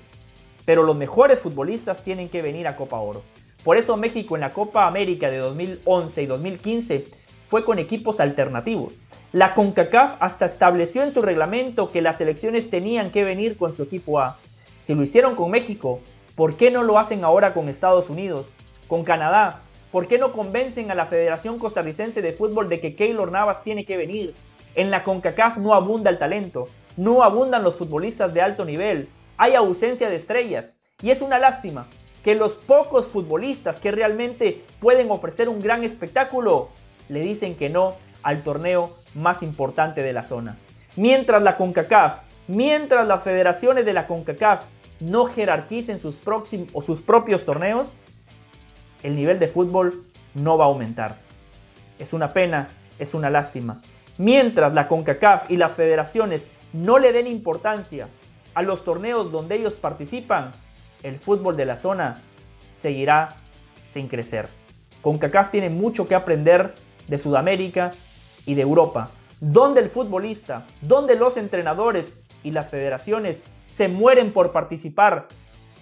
pero 0.66 0.82
los 0.82 0.96
mejores 0.96 1.40
futbolistas 1.40 2.02
tienen 2.02 2.28
que 2.28 2.42
venir 2.42 2.68
a 2.68 2.76
Copa 2.76 2.98
Oro. 2.98 3.22
Por 3.64 3.78
eso 3.78 3.96
México 3.96 4.34
en 4.34 4.42
la 4.42 4.52
Copa 4.52 4.86
América 4.86 5.30
de 5.30 5.38
2011 5.38 6.22
y 6.22 6.26
2015 6.26 7.04
fue 7.48 7.64
con 7.64 7.78
equipos 7.78 8.20
alternativos. 8.20 9.00
La 9.32 9.54
CONCACAF 9.54 10.16
hasta 10.20 10.44
estableció 10.44 11.04
en 11.04 11.10
su 11.10 11.22
reglamento 11.22 11.90
que 11.90 12.02
las 12.02 12.18
selecciones 12.18 12.68
tenían 12.68 13.12
que 13.12 13.24
venir 13.24 13.56
con 13.56 13.72
su 13.72 13.82
equipo 13.82 14.20
A. 14.20 14.36
Si 14.82 14.94
lo 14.94 15.02
hicieron 15.02 15.34
con 15.34 15.50
México, 15.50 16.00
¿por 16.36 16.58
qué 16.58 16.70
no 16.70 16.82
lo 16.82 16.98
hacen 16.98 17.24
ahora 17.24 17.54
con 17.54 17.70
Estados 17.70 18.10
Unidos, 18.10 18.52
con 18.88 19.04
Canadá? 19.04 19.62
¿Por 19.94 20.08
qué 20.08 20.18
no 20.18 20.32
convencen 20.32 20.90
a 20.90 20.96
la 20.96 21.06
Federación 21.06 21.60
Costarricense 21.60 22.20
de 22.20 22.32
Fútbol 22.32 22.68
de 22.68 22.80
que 22.80 22.96
Keylor 22.96 23.30
Navas 23.30 23.62
tiene 23.62 23.84
que 23.86 23.96
venir? 23.96 24.34
En 24.74 24.90
la 24.90 25.04
CONCACAF 25.04 25.58
no 25.58 25.72
abunda 25.72 26.10
el 26.10 26.18
talento, 26.18 26.66
no 26.96 27.22
abundan 27.22 27.62
los 27.62 27.76
futbolistas 27.76 28.34
de 28.34 28.42
alto 28.42 28.64
nivel, 28.64 29.08
hay 29.36 29.54
ausencia 29.54 30.10
de 30.10 30.16
estrellas. 30.16 30.72
Y 31.00 31.12
es 31.12 31.22
una 31.22 31.38
lástima 31.38 31.86
que 32.24 32.34
los 32.34 32.56
pocos 32.56 33.06
futbolistas 33.06 33.78
que 33.78 33.92
realmente 33.92 34.64
pueden 34.80 35.12
ofrecer 35.12 35.48
un 35.48 35.60
gran 35.60 35.84
espectáculo 35.84 36.70
le 37.08 37.20
dicen 37.20 37.54
que 37.54 37.70
no 37.70 37.94
al 38.24 38.42
torneo 38.42 38.90
más 39.14 39.44
importante 39.44 40.02
de 40.02 40.12
la 40.12 40.24
zona. 40.24 40.58
Mientras 40.96 41.40
la 41.40 41.56
CONCACAF, 41.56 42.18
mientras 42.48 43.06
las 43.06 43.22
federaciones 43.22 43.86
de 43.86 43.92
la 43.92 44.08
CONCACAF 44.08 44.62
no 44.98 45.26
jerarquicen 45.26 46.00
sus, 46.00 46.16
próximos, 46.16 46.70
o 46.72 46.82
sus 46.82 47.00
propios 47.00 47.44
torneos, 47.44 47.96
el 49.04 49.14
nivel 49.14 49.38
de 49.38 49.46
fútbol 49.46 50.02
no 50.34 50.58
va 50.58 50.64
a 50.64 50.68
aumentar. 50.68 51.18
Es 52.00 52.12
una 52.12 52.32
pena, 52.32 52.66
es 52.98 53.14
una 53.14 53.30
lástima. 53.30 53.80
Mientras 54.18 54.74
la 54.74 54.88
CONCACAF 54.88 55.50
y 55.50 55.56
las 55.56 55.72
federaciones 55.74 56.48
no 56.72 56.98
le 56.98 57.12
den 57.12 57.28
importancia 57.28 58.08
a 58.54 58.62
los 58.62 58.82
torneos 58.82 59.30
donde 59.30 59.56
ellos 59.56 59.74
participan, 59.74 60.50
el 61.02 61.18
fútbol 61.18 61.56
de 61.56 61.66
la 61.66 61.76
zona 61.76 62.22
seguirá 62.72 63.36
sin 63.86 64.08
crecer. 64.08 64.48
CONCACAF 65.02 65.50
tiene 65.50 65.70
mucho 65.70 66.08
que 66.08 66.14
aprender 66.14 66.74
de 67.06 67.18
Sudamérica 67.18 67.90
y 68.46 68.54
de 68.54 68.62
Europa, 68.62 69.10
donde 69.40 69.82
el 69.82 69.90
futbolista, 69.90 70.66
donde 70.80 71.14
los 71.14 71.36
entrenadores 71.36 72.16
y 72.42 72.52
las 72.52 72.70
federaciones 72.70 73.42
se 73.66 73.88
mueren 73.88 74.32
por 74.32 74.52
participar 74.52 75.28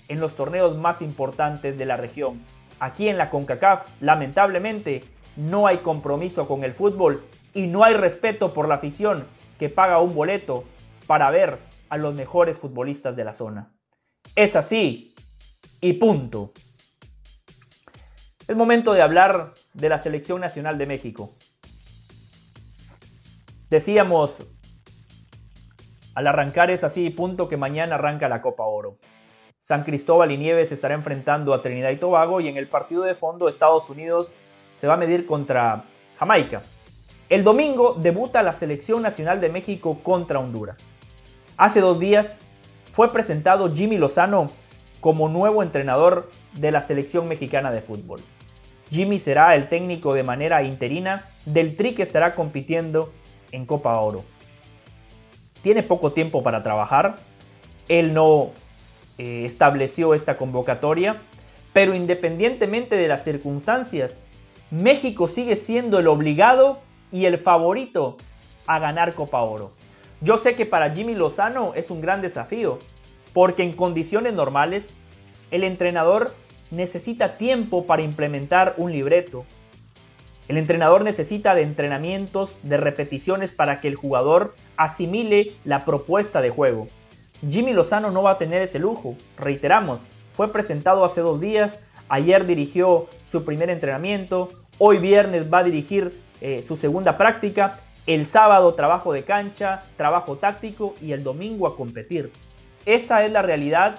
en 0.08 0.18
los 0.18 0.34
torneos 0.34 0.76
más 0.76 1.02
importantes 1.02 1.78
de 1.78 1.86
la 1.86 1.96
región. 1.96 2.42
Aquí 2.82 3.08
en 3.08 3.16
la 3.16 3.30
CONCACAF, 3.30 3.86
lamentablemente, 4.00 5.04
no 5.36 5.68
hay 5.68 5.78
compromiso 5.78 6.48
con 6.48 6.64
el 6.64 6.72
fútbol 6.72 7.24
y 7.54 7.68
no 7.68 7.84
hay 7.84 7.94
respeto 7.94 8.52
por 8.52 8.66
la 8.66 8.74
afición 8.74 9.24
que 9.60 9.68
paga 9.68 10.00
un 10.00 10.16
boleto 10.16 10.64
para 11.06 11.30
ver 11.30 11.60
a 11.90 11.96
los 11.96 12.12
mejores 12.12 12.58
futbolistas 12.58 13.14
de 13.14 13.22
la 13.22 13.34
zona. 13.34 13.72
Es 14.34 14.56
así 14.56 15.14
y 15.80 15.92
punto. 15.92 16.50
Es 18.48 18.56
momento 18.56 18.94
de 18.94 19.02
hablar 19.02 19.54
de 19.74 19.88
la 19.88 19.98
Selección 19.98 20.40
Nacional 20.40 20.76
de 20.76 20.86
México. 20.86 21.30
Decíamos 23.70 24.44
al 26.16 26.26
arrancar 26.26 26.72
es 26.72 26.82
así 26.82 27.06
y 27.06 27.10
punto 27.10 27.48
que 27.48 27.56
mañana 27.56 27.94
arranca 27.94 28.28
la 28.28 28.42
Copa 28.42 28.64
Oro. 28.64 28.98
San 29.62 29.84
Cristóbal 29.84 30.32
y 30.32 30.38
Nieves 30.38 30.72
estará 30.72 30.94
enfrentando 30.94 31.54
a 31.54 31.62
Trinidad 31.62 31.90
y 31.90 31.96
Tobago 31.96 32.40
y 32.40 32.48
en 32.48 32.56
el 32.56 32.66
partido 32.66 33.04
de 33.04 33.14
fondo 33.14 33.48
Estados 33.48 33.88
Unidos 33.88 34.34
se 34.74 34.88
va 34.88 34.94
a 34.94 34.96
medir 34.96 35.24
contra 35.24 35.84
Jamaica. 36.18 36.62
El 37.28 37.44
domingo 37.44 37.94
debuta 37.96 38.42
la 38.42 38.54
Selección 38.54 39.02
Nacional 39.02 39.40
de 39.40 39.50
México 39.50 40.00
contra 40.02 40.40
Honduras. 40.40 40.88
Hace 41.56 41.80
dos 41.80 42.00
días 42.00 42.40
fue 42.90 43.12
presentado 43.12 43.72
Jimmy 43.72 43.98
Lozano 43.98 44.50
como 45.00 45.28
nuevo 45.28 45.62
entrenador 45.62 46.28
de 46.54 46.72
la 46.72 46.80
selección 46.80 47.28
mexicana 47.28 47.70
de 47.70 47.82
fútbol. 47.82 48.20
Jimmy 48.90 49.20
será 49.20 49.54
el 49.54 49.68
técnico 49.68 50.12
de 50.12 50.24
manera 50.24 50.64
interina 50.64 51.28
del 51.44 51.76
Tri 51.76 51.94
que 51.94 52.02
estará 52.02 52.34
compitiendo 52.34 53.12
en 53.52 53.64
Copa 53.64 53.96
Oro. 54.00 54.24
Tiene 55.62 55.84
poco 55.84 56.10
tiempo 56.10 56.42
para 56.42 56.64
trabajar, 56.64 57.14
él 57.86 58.12
no 58.12 58.50
eh, 59.18 59.44
estableció 59.44 60.14
esta 60.14 60.36
convocatoria, 60.36 61.16
pero 61.72 61.94
independientemente 61.94 62.96
de 62.96 63.08
las 63.08 63.24
circunstancias, 63.24 64.20
México 64.70 65.28
sigue 65.28 65.56
siendo 65.56 65.98
el 65.98 66.08
obligado 66.08 66.80
y 67.10 67.26
el 67.26 67.38
favorito 67.38 68.16
a 68.66 68.78
ganar 68.78 69.14
Copa 69.14 69.42
Oro. 69.42 69.72
Yo 70.20 70.38
sé 70.38 70.54
que 70.54 70.66
para 70.66 70.94
Jimmy 70.94 71.14
Lozano 71.14 71.72
es 71.74 71.90
un 71.90 72.00
gran 72.00 72.22
desafío, 72.22 72.78
porque 73.32 73.62
en 73.62 73.72
condiciones 73.72 74.32
normales 74.32 74.90
el 75.50 75.64
entrenador 75.64 76.34
necesita 76.70 77.36
tiempo 77.36 77.86
para 77.86 78.02
implementar 78.02 78.74
un 78.78 78.92
libreto. 78.92 79.44
El 80.48 80.56
entrenador 80.56 81.04
necesita 81.04 81.54
de 81.54 81.62
entrenamientos, 81.62 82.56
de 82.62 82.76
repeticiones 82.76 83.52
para 83.52 83.80
que 83.80 83.88
el 83.88 83.94
jugador 83.94 84.54
asimile 84.76 85.52
la 85.64 85.84
propuesta 85.84 86.40
de 86.40 86.50
juego. 86.50 86.88
Jimmy 87.48 87.72
Lozano 87.72 88.10
no 88.10 88.22
va 88.22 88.32
a 88.32 88.38
tener 88.38 88.62
ese 88.62 88.78
lujo. 88.78 89.16
Reiteramos, 89.36 90.02
fue 90.32 90.52
presentado 90.52 91.04
hace 91.04 91.20
dos 91.20 91.40
días, 91.40 91.80
ayer 92.08 92.46
dirigió 92.46 93.08
su 93.30 93.44
primer 93.44 93.70
entrenamiento, 93.70 94.48
hoy 94.78 94.98
viernes 94.98 95.52
va 95.52 95.58
a 95.58 95.64
dirigir 95.64 96.20
eh, 96.40 96.64
su 96.66 96.76
segunda 96.76 97.16
práctica, 97.18 97.78
el 98.06 98.26
sábado 98.26 98.74
trabajo 98.74 99.12
de 99.12 99.24
cancha, 99.24 99.82
trabajo 99.96 100.36
táctico 100.36 100.94
y 101.00 101.12
el 101.12 101.22
domingo 101.22 101.66
a 101.66 101.76
competir. 101.76 102.32
Esa 102.86 103.24
es 103.24 103.32
la 103.32 103.42
realidad 103.42 103.98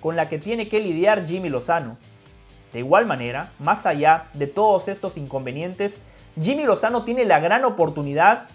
con 0.00 0.16
la 0.16 0.28
que 0.28 0.38
tiene 0.38 0.68
que 0.68 0.80
lidiar 0.80 1.26
Jimmy 1.26 1.48
Lozano. 1.48 1.96
De 2.72 2.78
igual 2.78 3.06
manera, 3.06 3.52
más 3.58 3.86
allá 3.86 4.28
de 4.32 4.46
todos 4.46 4.88
estos 4.88 5.16
inconvenientes, 5.16 5.98
Jimmy 6.40 6.64
Lozano 6.64 7.04
tiene 7.04 7.24
la 7.24 7.38
gran 7.38 7.64
oportunidad 7.64 8.48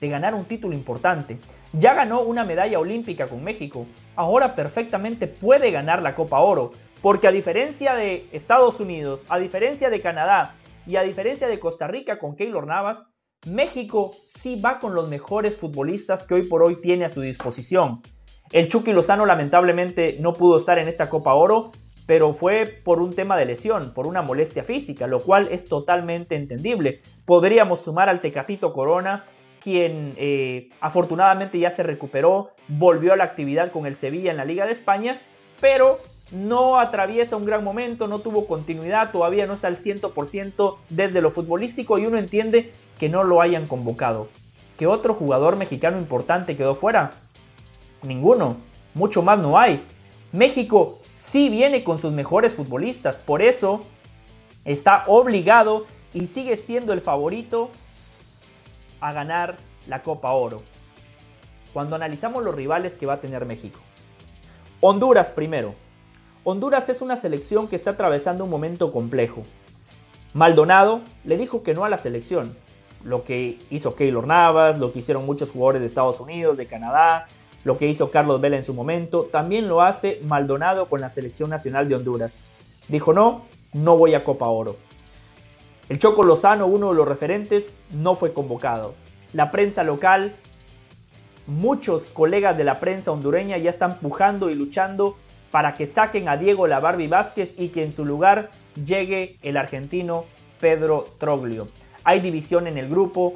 de 0.00 0.08
ganar 0.08 0.34
un 0.34 0.44
título 0.44 0.74
importante. 0.74 1.38
Ya 1.72 1.94
ganó 1.94 2.22
una 2.22 2.44
medalla 2.44 2.78
olímpica 2.78 3.26
con 3.26 3.44
México, 3.44 3.86
ahora 4.16 4.54
perfectamente 4.54 5.26
puede 5.26 5.70
ganar 5.70 6.02
la 6.02 6.14
Copa 6.14 6.40
Oro, 6.40 6.72
porque 7.02 7.28
a 7.28 7.32
diferencia 7.32 7.94
de 7.94 8.26
Estados 8.32 8.80
Unidos, 8.80 9.24
a 9.28 9.38
diferencia 9.38 9.90
de 9.90 10.00
Canadá 10.00 10.54
y 10.86 10.96
a 10.96 11.02
diferencia 11.02 11.46
de 11.46 11.60
Costa 11.60 11.86
Rica 11.86 12.18
con 12.18 12.36
Keylor 12.36 12.66
Navas, 12.66 13.04
México 13.46 14.16
sí 14.26 14.60
va 14.60 14.78
con 14.78 14.94
los 14.94 15.08
mejores 15.08 15.56
futbolistas 15.56 16.26
que 16.26 16.34
hoy 16.34 16.48
por 16.48 16.62
hoy 16.62 16.80
tiene 16.80 17.04
a 17.04 17.10
su 17.10 17.20
disposición. 17.20 18.00
El 18.50 18.68
Chucky 18.68 18.92
Lozano 18.92 19.26
lamentablemente 19.26 20.16
no 20.20 20.32
pudo 20.32 20.56
estar 20.56 20.78
en 20.78 20.88
esta 20.88 21.10
Copa 21.10 21.34
Oro, 21.34 21.70
pero 22.06 22.32
fue 22.32 22.64
por 22.66 23.02
un 23.02 23.14
tema 23.14 23.36
de 23.36 23.44
lesión, 23.44 23.92
por 23.92 24.06
una 24.06 24.22
molestia 24.22 24.64
física, 24.64 25.06
lo 25.06 25.22
cual 25.22 25.48
es 25.50 25.68
totalmente 25.68 26.34
entendible. 26.34 27.02
Podríamos 27.26 27.80
sumar 27.80 28.08
al 28.08 28.22
Tecatito 28.22 28.72
Corona, 28.72 29.26
quien 29.68 30.14
eh, 30.16 30.70
afortunadamente 30.80 31.58
ya 31.58 31.70
se 31.70 31.82
recuperó, 31.82 32.52
volvió 32.68 33.12
a 33.12 33.16
la 33.16 33.24
actividad 33.24 33.70
con 33.70 33.84
el 33.84 33.96
Sevilla 33.96 34.30
en 34.30 34.38
la 34.38 34.46
Liga 34.46 34.64
de 34.64 34.72
España, 34.72 35.20
pero 35.60 35.98
no 36.30 36.80
atraviesa 36.80 37.36
un 37.36 37.44
gran 37.44 37.62
momento, 37.62 38.08
no 38.08 38.20
tuvo 38.20 38.46
continuidad, 38.46 39.12
todavía 39.12 39.46
no 39.46 39.52
está 39.52 39.66
al 39.66 39.76
100% 39.76 40.76
desde 40.88 41.20
lo 41.20 41.30
futbolístico 41.30 41.98
y 41.98 42.06
uno 42.06 42.16
entiende 42.16 42.72
que 42.98 43.10
no 43.10 43.24
lo 43.24 43.42
hayan 43.42 43.66
convocado. 43.66 44.28
¿Qué 44.78 44.86
otro 44.86 45.12
jugador 45.12 45.56
mexicano 45.56 45.98
importante 45.98 46.56
quedó 46.56 46.74
fuera? 46.74 47.10
Ninguno. 48.02 48.56
Mucho 48.94 49.20
más 49.22 49.38
no 49.38 49.58
hay. 49.58 49.84
México 50.32 50.98
sí 51.14 51.50
viene 51.50 51.84
con 51.84 51.98
sus 51.98 52.12
mejores 52.12 52.54
futbolistas. 52.54 53.18
Por 53.18 53.42
eso 53.42 53.84
está 54.64 55.04
obligado 55.08 55.84
y 56.14 56.26
sigue 56.26 56.56
siendo 56.56 56.94
el 56.94 57.02
favorito 57.02 57.70
a 59.00 59.12
ganar 59.12 59.56
la 59.86 60.02
Copa 60.02 60.32
Oro. 60.32 60.62
Cuando 61.72 61.96
analizamos 61.96 62.42
los 62.42 62.54
rivales 62.54 62.96
que 62.96 63.06
va 63.06 63.14
a 63.14 63.20
tener 63.20 63.44
México. 63.44 63.80
Honduras 64.80 65.30
primero. 65.30 65.74
Honduras 66.44 66.88
es 66.88 67.02
una 67.02 67.16
selección 67.16 67.68
que 67.68 67.76
está 67.76 67.90
atravesando 67.90 68.44
un 68.44 68.50
momento 68.50 68.92
complejo. 68.92 69.42
Maldonado 70.34 71.00
le 71.24 71.36
dijo 71.36 71.62
que 71.62 71.74
no 71.74 71.84
a 71.84 71.88
la 71.88 71.98
selección. 71.98 72.56
Lo 73.04 73.24
que 73.24 73.58
hizo 73.70 73.94
Keylor 73.94 74.26
Navas, 74.26 74.78
lo 74.78 74.92
que 74.92 75.00
hicieron 75.00 75.26
muchos 75.26 75.50
jugadores 75.50 75.80
de 75.80 75.86
Estados 75.86 76.20
Unidos, 76.20 76.56
de 76.56 76.66
Canadá, 76.66 77.26
lo 77.64 77.76
que 77.76 77.86
hizo 77.86 78.10
Carlos 78.10 78.40
Vela 78.40 78.56
en 78.56 78.62
su 78.62 78.74
momento, 78.74 79.28
también 79.30 79.68
lo 79.68 79.82
hace 79.82 80.20
Maldonado 80.24 80.86
con 80.86 81.00
la 81.00 81.08
selección 81.08 81.50
nacional 81.50 81.88
de 81.88 81.96
Honduras. 81.96 82.38
Dijo 82.88 83.12
no, 83.12 83.42
no 83.72 83.96
voy 83.96 84.14
a 84.14 84.24
Copa 84.24 84.48
Oro. 84.48 84.76
El 85.88 85.98
Choco 85.98 86.22
Lozano, 86.22 86.66
uno 86.66 86.90
de 86.90 86.96
los 86.96 87.08
referentes, 87.08 87.72
no 87.90 88.14
fue 88.14 88.34
convocado. 88.34 88.94
La 89.32 89.50
prensa 89.50 89.84
local, 89.84 90.34
muchos 91.46 92.12
colegas 92.12 92.58
de 92.58 92.64
la 92.64 92.78
prensa 92.78 93.10
hondureña 93.10 93.56
ya 93.56 93.70
están 93.70 93.98
pujando 93.98 94.50
y 94.50 94.54
luchando 94.54 95.16
para 95.50 95.76
que 95.76 95.86
saquen 95.86 96.28
a 96.28 96.36
Diego 96.36 96.66
La 96.66 96.78
Barbie 96.78 97.08
Vázquez 97.08 97.54
y 97.58 97.68
que 97.68 97.84
en 97.84 97.92
su 97.92 98.04
lugar 98.04 98.50
llegue 98.84 99.38
el 99.40 99.56
argentino 99.56 100.26
Pedro 100.60 101.06
Troglio. 101.18 101.68
Hay 102.04 102.20
división 102.20 102.66
en 102.66 102.76
el 102.76 102.90
grupo. 102.90 103.34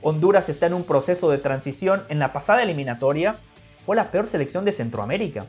Honduras 0.00 0.48
está 0.48 0.66
en 0.66 0.74
un 0.74 0.84
proceso 0.84 1.30
de 1.30 1.36
transición. 1.36 2.04
En 2.08 2.18
la 2.18 2.32
pasada 2.32 2.62
eliminatoria, 2.62 3.36
fue 3.84 3.96
la 3.96 4.10
peor 4.10 4.26
selección 4.26 4.64
de 4.64 4.72
Centroamérica. 4.72 5.44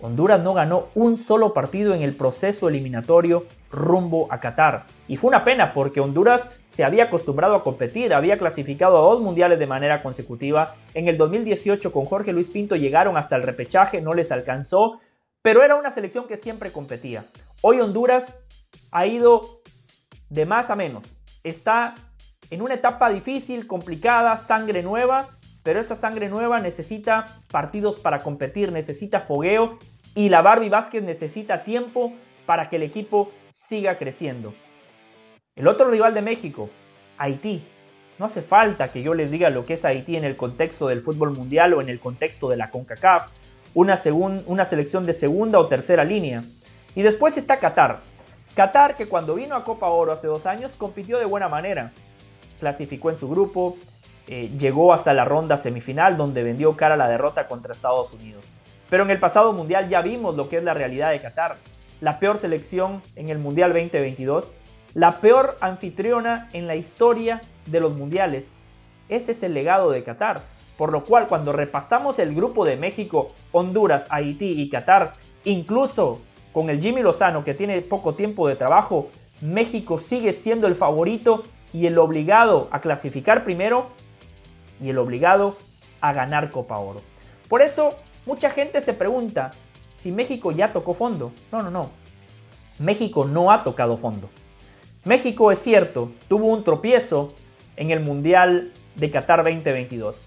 Honduras 0.00 0.42
no 0.42 0.52
ganó 0.52 0.88
un 0.94 1.16
solo 1.16 1.54
partido 1.54 1.94
en 1.94 2.02
el 2.02 2.14
proceso 2.14 2.68
eliminatorio 2.68 3.46
rumbo 3.76 4.26
a 4.30 4.40
Qatar. 4.40 4.86
Y 5.06 5.16
fue 5.16 5.28
una 5.28 5.44
pena 5.44 5.72
porque 5.72 6.00
Honduras 6.00 6.50
se 6.66 6.82
había 6.82 7.04
acostumbrado 7.04 7.54
a 7.54 7.62
competir, 7.62 8.12
había 8.12 8.38
clasificado 8.38 8.98
a 8.98 9.02
dos 9.02 9.20
mundiales 9.20 9.58
de 9.58 9.66
manera 9.68 10.02
consecutiva. 10.02 10.74
En 10.94 11.06
el 11.06 11.16
2018 11.16 11.92
con 11.92 12.06
Jorge 12.06 12.32
Luis 12.32 12.50
Pinto 12.50 12.74
llegaron 12.74 13.16
hasta 13.16 13.36
el 13.36 13.44
repechaje, 13.44 14.00
no 14.00 14.12
les 14.12 14.32
alcanzó, 14.32 15.00
pero 15.42 15.62
era 15.62 15.76
una 15.76 15.92
selección 15.92 16.26
que 16.26 16.36
siempre 16.36 16.72
competía. 16.72 17.26
Hoy 17.62 17.80
Honduras 17.80 18.34
ha 18.90 19.06
ido 19.06 19.60
de 20.28 20.46
más 20.46 20.70
a 20.70 20.76
menos. 20.76 21.18
Está 21.44 21.94
en 22.50 22.62
una 22.62 22.74
etapa 22.74 23.10
difícil, 23.10 23.68
complicada, 23.68 24.36
sangre 24.36 24.82
nueva 24.82 25.28
pero 25.66 25.80
esa 25.80 25.96
sangre 25.96 26.28
nueva 26.28 26.60
necesita 26.60 27.42
partidos 27.50 27.98
para 27.98 28.22
competir, 28.22 28.70
necesita 28.70 29.18
fogueo 29.18 29.80
y 30.14 30.28
la 30.28 30.40
Barbie 30.40 30.68
Vázquez 30.68 31.02
necesita 31.02 31.64
tiempo 31.64 32.12
para 32.46 32.70
que 32.70 32.76
el 32.76 32.84
equipo 32.84 33.32
siga 33.56 33.96
creciendo. 33.96 34.52
El 35.54 35.66
otro 35.66 35.90
rival 35.90 36.12
de 36.12 36.20
México, 36.20 36.68
Haití. 37.16 37.66
No 38.18 38.26
hace 38.26 38.42
falta 38.42 38.92
que 38.92 39.02
yo 39.02 39.14
les 39.14 39.30
diga 39.30 39.50
lo 39.50 39.64
que 39.64 39.74
es 39.74 39.84
Haití 39.84 40.16
en 40.16 40.24
el 40.24 40.36
contexto 40.36 40.88
del 40.88 41.00
fútbol 41.00 41.32
mundial 41.32 41.72
o 41.74 41.80
en 41.80 41.88
el 41.88 41.98
contexto 41.98 42.48
de 42.48 42.56
la 42.56 42.70
CONCACAF, 42.70 43.28
una, 43.74 43.98
una 44.46 44.64
selección 44.64 45.06
de 45.06 45.14
segunda 45.14 45.58
o 45.58 45.68
tercera 45.68 46.04
línea. 46.04 46.44
Y 46.94 47.02
después 47.02 47.38
está 47.38 47.58
Qatar. 47.58 48.00
Qatar 48.54 48.94
que 48.94 49.08
cuando 49.08 49.34
vino 49.34 49.54
a 49.56 49.64
Copa 49.64 49.88
Oro 49.88 50.12
hace 50.12 50.26
dos 50.26 50.46
años 50.46 50.76
compitió 50.76 51.18
de 51.18 51.24
buena 51.24 51.48
manera. 51.48 51.92
Clasificó 52.60 53.10
en 53.10 53.16
su 53.16 53.28
grupo, 53.28 53.76
eh, 54.28 54.50
llegó 54.58 54.92
hasta 54.92 55.14
la 55.14 55.24
ronda 55.24 55.56
semifinal 55.56 56.16
donde 56.16 56.42
vendió 56.42 56.76
cara 56.76 56.96
la 56.96 57.08
derrota 57.08 57.46
contra 57.46 57.72
Estados 57.72 58.12
Unidos. 58.12 58.44
Pero 58.88 59.04
en 59.04 59.10
el 59.10 59.18
pasado 59.18 59.52
mundial 59.52 59.88
ya 59.88 60.00
vimos 60.00 60.36
lo 60.36 60.48
que 60.48 60.58
es 60.58 60.62
la 60.62 60.74
realidad 60.74 61.10
de 61.10 61.20
Qatar. 61.20 61.56
La 62.00 62.18
peor 62.18 62.36
selección 62.36 63.00
en 63.14 63.30
el 63.30 63.38
Mundial 63.38 63.72
2022, 63.72 64.52
la 64.92 65.20
peor 65.20 65.56
anfitriona 65.60 66.50
en 66.52 66.66
la 66.66 66.76
historia 66.76 67.40
de 67.64 67.80
los 67.80 67.94
mundiales. 67.94 68.52
Ese 69.08 69.32
es 69.32 69.42
el 69.42 69.54
legado 69.54 69.90
de 69.90 70.02
Qatar. 70.02 70.42
Por 70.76 70.92
lo 70.92 71.04
cual 71.04 71.26
cuando 71.26 71.54
repasamos 71.54 72.18
el 72.18 72.34
grupo 72.34 72.66
de 72.66 72.76
México, 72.76 73.32
Honduras, 73.50 74.08
Haití 74.10 74.60
y 74.60 74.68
Qatar, 74.68 75.14
incluso 75.44 76.20
con 76.52 76.68
el 76.68 76.82
Jimmy 76.82 77.00
Lozano 77.00 77.44
que 77.44 77.54
tiene 77.54 77.80
poco 77.80 78.14
tiempo 78.14 78.46
de 78.46 78.56
trabajo, 78.56 79.08
México 79.40 79.98
sigue 79.98 80.34
siendo 80.34 80.66
el 80.66 80.74
favorito 80.74 81.44
y 81.72 81.86
el 81.86 81.96
obligado 81.96 82.68
a 82.72 82.80
clasificar 82.82 83.42
primero 83.42 83.86
y 84.82 84.90
el 84.90 84.98
obligado 84.98 85.56
a 86.02 86.12
ganar 86.12 86.50
Copa 86.50 86.78
Oro. 86.78 87.00
Por 87.48 87.62
eso 87.62 87.94
mucha 88.26 88.50
gente 88.50 88.82
se 88.82 88.92
pregunta 88.92 89.52
si 90.06 90.12
México 90.12 90.52
ya 90.52 90.72
tocó 90.72 90.94
fondo. 90.94 91.32
No, 91.50 91.64
no, 91.64 91.70
no. 91.72 91.90
México 92.78 93.24
no 93.24 93.50
ha 93.50 93.64
tocado 93.64 93.96
fondo. 93.96 94.30
México 95.02 95.50
es 95.50 95.58
cierto, 95.58 96.12
tuvo 96.28 96.46
un 96.46 96.62
tropiezo 96.62 97.34
en 97.74 97.90
el 97.90 97.98
Mundial 97.98 98.72
de 98.94 99.10
Qatar 99.10 99.42
2022. 99.42 100.24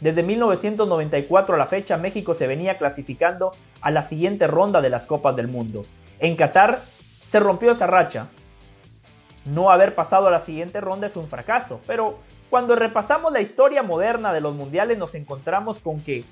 Desde 0.00 0.24
1994 0.24 1.54
a 1.54 1.58
la 1.58 1.66
fecha, 1.66 1.96
México 1.96 2.34
se 2.34 2.48
venía 2.48 2.76
clasificando 2.76 3.52
a 3.80 3.92
la 3.92 4.02
siguiente 4.02 4.48
ronda 4.48 4.80
de 4.80 4.90
las 4.90 5.06
Copas 5.06 5.36
del 5.36 5.46
Mundo. 5.46 5.86
En 6.18 6.34
Qatar 6.34 6.82
se 7.24 7.38
rompió 7.38 7.70
esa 7.70 7.86
racha. 7.86 8.30
No 9.44 9.70
haber 9.70 9.94
pasado 9.94 10.26
a 10.26 10.32
la 10.32 10.40
siguiente 10.40 10.80
ronda 10.80 11.06
es 11.06 11.14
un 11.14 11.28
fracaso, 11.28 11.80
pero 11.86 12.18
cuando 12.50 12.74
repasamos 12.74 13.32
la 13.32 13.40
historia 13.40 13.84
moderna 13.84 14.32
de 14.32 14.40
los 14.40 14.56
mundiales 14.56 14.98
nos 14.98 15.14
encontramos 15.14 15.78
con 15.78 16.00
que 16.00 16.24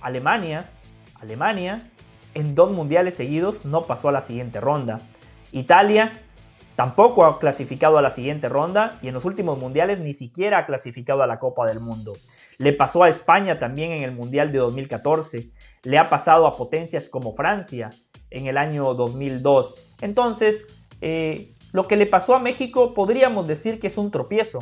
Alemania, 0.00 0.70
Alemania, 1.20 1.89
en 2.34 2.54
dos 2.54 2.72
mundiales 2.72 3.14
seguidos 3.14 3.64
no 3.64 3.82
pasó 3.82 4.08
a 4.08 4.12
la 4.12 4.22
siguiente 4.22 4.60
ronda. 4.60 5.00
Italia 5.52 6.12
tampoco 6.76 7.24
ha 7.24 7.38
clasificado 7.38 7.98
a 7.98 8.02
la 8.02 8.10
siguiente 8.10 8.48
ronda 8.48 8.98
y 9.02 9.08
en 9.08 9.14
los 9.14 9.24
últimos 9.24 9.58
mundiales 9.58 9.98
ni 10.00 10.14
siquiera 10.14 10.58
ha 10.58 10.66
clasificado 10.66 11.22
a 11.22 11.26
la 11.26 11.38
Copa 11.38 11.66
del 11.66 11.80
Mundo. 11.80 12.14
Le 12.58 12.72
pasó 12.72 13.02
a 13.02 13.08
España 13.08 13.58
también 13.58 13.92
en 13.92 14.02
el 14.02 14.12
Mundial 14.12 14.52
de 14.52 14.58
2014. 14.58 15.50
Le 15.82 15.98
ha 15.98 16.08
pasado 16.08 16.46
a 16.46 16.56
potencias 16.56 17.08
como 17.08 17.34
Francia 17.34 17.90
en 18.30 18.46
el 18.46 18.58
año 18.58 18.94
2002. 18.94 19.74
Entonces, 20.00 20.66
eh, 21.00 21.48
Lo 21.72 21.86
que 21.86 21.96
le 21.96 22.06
pasó 22.06 22.34
a 22.34 22.40
México 22.40 22.94
podríamos 22.94 23.46
decir 23.46 23.78
que 23.78 23.86
es 23.86 23.96
un 23.96 24.10
tropiezo, 24.10 24.58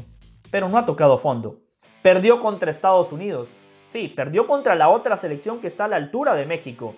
pero 0.51 0.69
no 0.69 0.77
ha 0.77 0.85
tocado 0.85 1.19
fondo. 1.19 1.61
Perdió 2.03 2.39
contra 2.39 2.71
Estados 2.71 3.13
Unidos. 3.13 3.49
Sí, 3.89 4.09
perdió 4.09 4.47
contra 4.47 4.75
la 4.75 4.91
otra 4.91 5.17
selección 5.17 5.59
que 5.61 5.69
está 5.69 5.87
a 5.87 5.89
la 5.89 5.97
altura 5.97 6.35
de 6.35 6.45
México. 6.45 6.95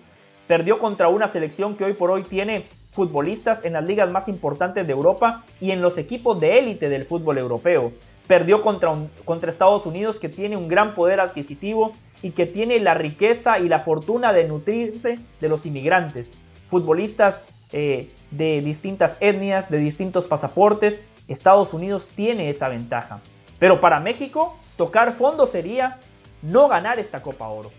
Perdió 0.51 0.79
contra 0.79 1.07
una 1.07 1.29
selección 1.29 1.77
que 1.77 1.85
hoy 1.85 1.93
por 1.93 2.11
hoy 2.11 2.23
tiene 2.23 2.65
futbolistas 2.91 3.63
en 3.63 3.71
las 3.71 3.85
ligas 3.85 4.11
más 4.11 4.27
importantes 4.27 4.85
de 4.85 4.91
Europa 4.91 5.45
y 5.61 5.71
en 5.71 5.81
los 5.81 5.97
equipos 5.97 6.41
de 6.41 6.59
élite 6.59 6.89
del 6.89 7.05
fútbol 7.05 7.37
europeo. 7.37 7.93
Perdió 8.27 8.61
contra, 8.61 8.93
contra 9.23 9.49
Estados 9.49 9.85
Unidos 9.85 10.19
que 10.19 10.27
tiene 10.27 10.57
un 10.57 10.67
gran 10.67 10.93
poder 10.93 11.21
adquisitivo 11.21 11.93
y 12.21 12.31
que 12.31 12.47
tiene 12.47 12.81
la 12.81 12.95
riqueza 12.95 13.59
y 13.59 13.69
la 13.69 13.79
fortuna 13.79 14.33
de 14.33 14.43
nutrirse 14.43 15.19
de 15.39 15.47
los 15.47 15.65
inmigrantes. 15.65 16.33
Futbolistas 16.67 17.43
eh, 17.71 18.11
de 18.31 18.59
distintas 18.59 19.15
etnias, 19.21 19.71
de 19.71 19.77
distintos 19.77 20.25
pasaportes. 20.25 21.01
Estados 21.29 21.73
Unidos 21.73 22.09
tiene 22.13 22.49
esa 22.49 22.67
ventaja. 22.67 23.21
Pero 23.57 23.79
para 23.79 24.01
México, 24.01 24.53
tocar 24.75 25.13
fondo 25.13 25.47
sería 25.47 26.01
no 26.41 26.67
ganar 26.67 26.99
esta 26.99 27.21
Copa 27.21 27.47
Oro. 27.47 27.71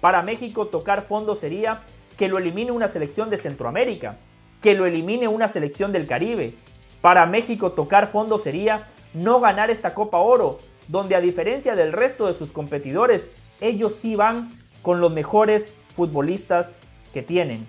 Para 0.00 0.22
México, 0.22 0.68
tocar 0.68 1.02
fondo 1.02 1.34
sería 1.34 1.82
que 2.22 2.28
lo 2.28 2.38
elimine 2.38 2.70
una 2.70 2.86
selección 2.86 3.30
de 3.30 3.36
Centroamérica, 3.36 4.16
que 4.62 4.74
lo 4.74 4.86
elimine 4.86 5.26
una 5.26 5.48
selección 5.48 5.90
del 5.90 6.06
Caribe. 6.06 6.54
Para 7.00 7.26
México 7.26 7.72
tocar 7.72 8.06
fondo 8.06 8.38
sería 8.38 8.86
no 9.12 9.40
ganar 9.40 9.70
esta 9.70 9.92
Copa 9.92 10.18
Oro, 10.18 10.60
donde 10.86 11.16
a 11.16 11.20
diferencia 11.20 11.74
del 11.74 11.90
resto 11.90 12.28
de 12.28 12.34
sus 12.34 12.52
competidores, 12.52 13.32
ellos 13.60 13.96
sí 14.00 14.14
van 14.14 14.50
con 14.82 15.00
los 15.00 15.12
mejores 15.12 15.72
futbolistas 15.96 16.78
que 17.12 17.22
tienen. 17.22 17.66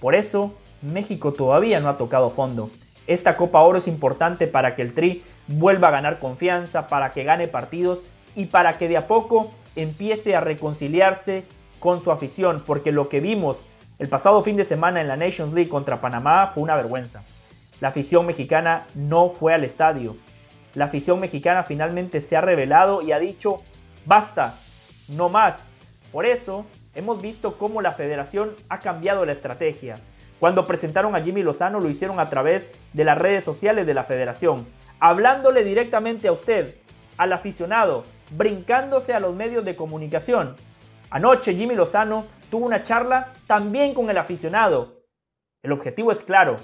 Por 0.00 0.14
eso, 0.14 0.54
México 0.80 1.32
todavía 1.32 1.80
no 1.80 1.88
ha 1.88 1.98
tocado 1.98 2.30
fondo. 2.30 2.70
Esta 3.08 3.36
Copa 3.36 3.62
Oro 3.62 3.78
es 3.78 3.88
importante 3.88 4.46
para 4.46 4.76
que 4.76 4.82
el 4.82 4.94
Tri 4.94 5.24
vuelva 5.48 5.88
a 5.88 5.90
ganar 5.90 6.20
confianza, 6.20 6.86
para 6.86 7.10
que 7.10 7.24
gane 7.24 7.48
partidos 7.48 8.04
y 8.36 8.46
para 8.46 8.78
que 8.78 8.86
de 8.86 8.96
a 8.96 9.08
poco 9.08 9.50
empiece 9.74 10.36
a 10.36 10.40
reconciliarse 10.40 11.42
con 11.80 12.00
su 12.00 12.12
afición, 12.12 12.62
porque 12.64 12.92
lo 12.92 13.08
que 13.08 13.18
vimos 13.18 13.66
el 13.98 14.08
pasado 14.08 14.42
fin 14.42 14.56
de 14.56 14.64
semana 14.64 15.00
en 15.00 15.08
la 15.08 15.16
Nations 15.16 15.52
League 15.52 15.68
contra 15.68 16.00
Panamá 16.00 16.46
fue 16.46 16.62
una 16.62 16.76
vergüenza. 16.76 17.24
La 17.80 17.88
afición 17.88 18.26
mexicana 18.26 18.86
no 18.94 19.28
fue 19.28 19.54
al 19.54 19.64
estadio. 19.64 20.16
La 20.74 20.84
afición 20.84 21.18
mexicana 21.18 21.64
finalmente 21.64 22.20
se 22.20 22.36
ha 22.36 22.40
revelado 22.40 23.02
y 23.02 23.10
ha 23.10 23.18
dicho, 23.18 23.62
basta, 24.06 24.56
no 25.08 25.28
más. 25.28 25.66
Por 26.12 26.26
eso 26.26 26.64
hemos 26.94 27.20
visto 27.20 27.58
cómo 27.58 27.82
la 27.82 27.92
federación 27.92 28.54
ha 28.68 28.78
cambiado 28.78 29.26
la 29.26 29.32
estrategia. 29.32 29.96
Cuando 30.38 30.64
presentaron 30.64 31.16
a 31.16 31.20
Jimmy 31.20 31.42
Lozano 31.42 31.80
lo 31.80 31.88
hicieron 31.88 32.20
a 32.20 32.30
través 32.30 32.70
de 32.92 33.04
las 33.04 33.18
redes 33.18 33.42
sociales 33.42 33.84
de 33.84 33.94
la 33.94 34.04
federación, 34.04 34.68
hablándole 35.00 35.64
directamente 35.64 36.28
a 36.28 36.32
usted, 36.32 36.76
al 37.16 37.32
aficionado, 37.32 38.04
brincándose 38.30 39.12
a 39.12 39.18
los 39.18 39.34
medios 39.34 39.64
de 39.64 39.74
comunicación. 39.74 40.54
Anoche 41.10 41.54
Jimmy 41.54 41.74
Lozano 41.74 42.26
tuvo 42.50 42.66
una 42.66 42.82
charla 42.82 43.32
también 43.46 43.94
con 43.94 44.10
el 44.10 44.18
aficionado. 44.18 45.02
El 45.62 45.72
objetivo 45.72 46.12
es 46.12 46.22
claro, 46.22 46.56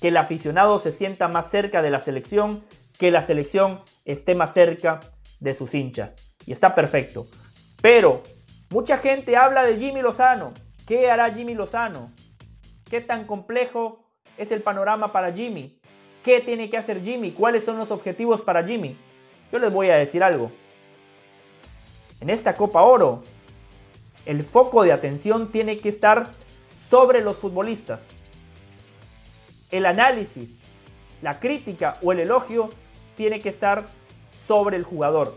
que 0.00 0.08
el 0.08 0.16
aficionado 0.16 0.78
se 0.78 0.92
sienta 0.92 1.28
más 1.28 1.50
cerca 1.50 1.82
de 1.82 1.90
la 1.90 2.00
selección, 2.00 2.64
que 2.98 3.10
la 3.10 3.22
selección 3.22 3.80
esté 4.04 4.34
más 4.34 4.52
cerca 4.52 5.00
de 5.40 5.54
sus 5.54 5.74
hinchas. 5.74 6.16
Y 6.46 6.52
está 6.52 6.74
perfecto. 6.74 7.26
Pero 7.82 8.22
mucha 8.70 8.96
gente 8.96 9.36
habla 9.36 9.64
de 9.64 9.78
Jimmy 9.78 10.02
Lozano. 10.02 10.52
¿Qué 10.86 11.10
hará 11.10 11.32
Jimmy 11.32 11.54
Lozano? 11.54 12.10
¿Qué 12.88 13.00
tan 13.00 13.26
complejo 13.26 14.04
es 14.36 14.50
el 14.50 14.62
panorama 14.62 15.12
para 15.12 15.32
Jimmy? 15.32 15.80
¿Qué 16.24 16.40
tiene 16.40 16.70
que 16.70 16.78
hacer 16.78 17.02
Jimmy? 17.02 17.32
¿Cuáles 17.32 17.64
son 17.64 17.78
los 17.78 17.90
objetivos 17.90 18.40
para 18.40 18.64
Jimmy? 18.64 18.96
Yo 19.52 19.58
les 19.58 19.72
voy 19.72 19.90
a 19.90 19.96
decir 19.96 20.22
algo. 20.22 20.50
En 22.20 22.30
esta 22.30 22.54
Copa 22.54 22.82
Oro, 22.82 23.22
el 24.28 24.44
foco 24.44 24.82
de 24.82 24.92
atención 24.92 25.50
tiene 25.50 25.78
que 25.78 25.88
estar 25.88 26.28
sobre 26.78 27.22
los 27.22 27.38
futbolistas. 27.38 28.10
El 29.70 29.86
análisis, 29.86 30.64
la 31.22 31.40
crítica 31.40 31.96
o 32.02 32.12
el 32.12 32.20
elogio 32.20 32.68
tiene 33.16 33.40
que 33.40 33.48
estar 33.48 33.86
sobre 34.30 34.76
el 34.76 34.84
jugador. 34.84 35.34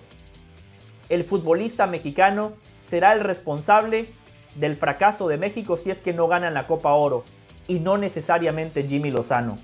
El 1.08 1.24
futbolista 1.24 1.88
mexicano 1.88 2.52
será 2.80 3.14
el 3.14 3.22
responsable 3.22 4.10
del 4.56 4.76
fracaso 4.76 5.30
de 5.30 5.38
México 5.38 5.78
si 5.78 5.90
es 5.90 6.02
que 6.02 6.12
no 6.12 6.28
ganan 6.28 6.54
la 6.54 6.68
Copa 6.68 6.92
Oro 6.92 7.24
y 7.70 7.80
no 7.80 7.96
necesariamente 7.98 8.86
Jimmy 8.86 9.10
Lozano. 9.10 9.58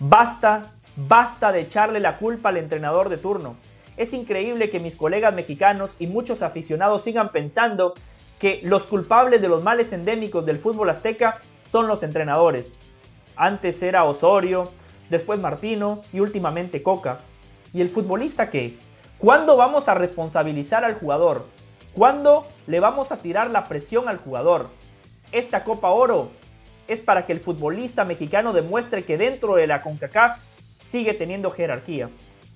Basta, 0.00 0.62
basta 0.96 1.52
de 1.52 1.60
echarle 1.60 2.00
la 2.00 2.18
culpa 2.18 2.48
al 2.48 2.56
entrenador 2.56 3.10
de 3.10 3.18
turno. 3.18 3.54
Es 3.96 4.12
increíble 4.12 4.70
que 4.70 4.80
mis 4.80 4.96
colegas 4.96 5.32
mexicanos 5.32 5.94
y 6.00 6.08
muchos 6.08 6.42
aficionados 6.42 7.04
sigan 7.04 7.30
pensando 7.30 7.94
que 8.42 8.60
los 8.64 8.82
culpables 8.86 9.40
de 9.40 9.48
los 9.48 9.62
males 9.62 9.92
endémicos 9.92 10.44
del 10.44 10.58
fútbol 10.58 10.90
azteca 10.90 11.38
son 11.62 11.86
los 11.86 12.02
entrenadores. 12.02 12.74
Antes 13.36 13.80
era 13.84 14.02
Osorio, 14.02 14.72
después 15.10 15.38
Martino 15.38 16.02
y 16.12 16.18
últimamente 16.18 16.82
Coca. 16.82 17.18
¿Y 17.72 17.82
el 17.82 17.88
futbolista 17.88 18.50
qué? 18.50 18.76
¿Cuándo 19.18 19.56
vamos 19.56 19.86
a 19.86 19.94
responsabilizar 19.94 20.84
al 20.84 20.94
jugador? 20.94 21.46
¿Cuándo 21.94 22.48
le 22.66 22.80
vamos 22.80 23.12
a 23.12 23.18
tirar 23.18 23.48
la 23.48 23.68
presión 23.68 24.08
al 24.08 24.16
jugador? 24.16 24.70
Esta 25.30 25.62
Copa 25.62 25.90
Oro 25.90 26.30
es 26.88 27.00
para 27.00 27.26
que 27.26 27.32
el 27.32 27.38
futbolista 27.38 28.04
mexicano 28.04 28.52
demuestre 28.52 29.04
que 29.04 29.18
dentro 29.18 29.54
de 29.54 29.68
la 29.68 29.82
CONCACAF 29.82 30.40
sigue 30.80 31.14
teniendo 31.14 31.52
jerarquía. 31.52 32.10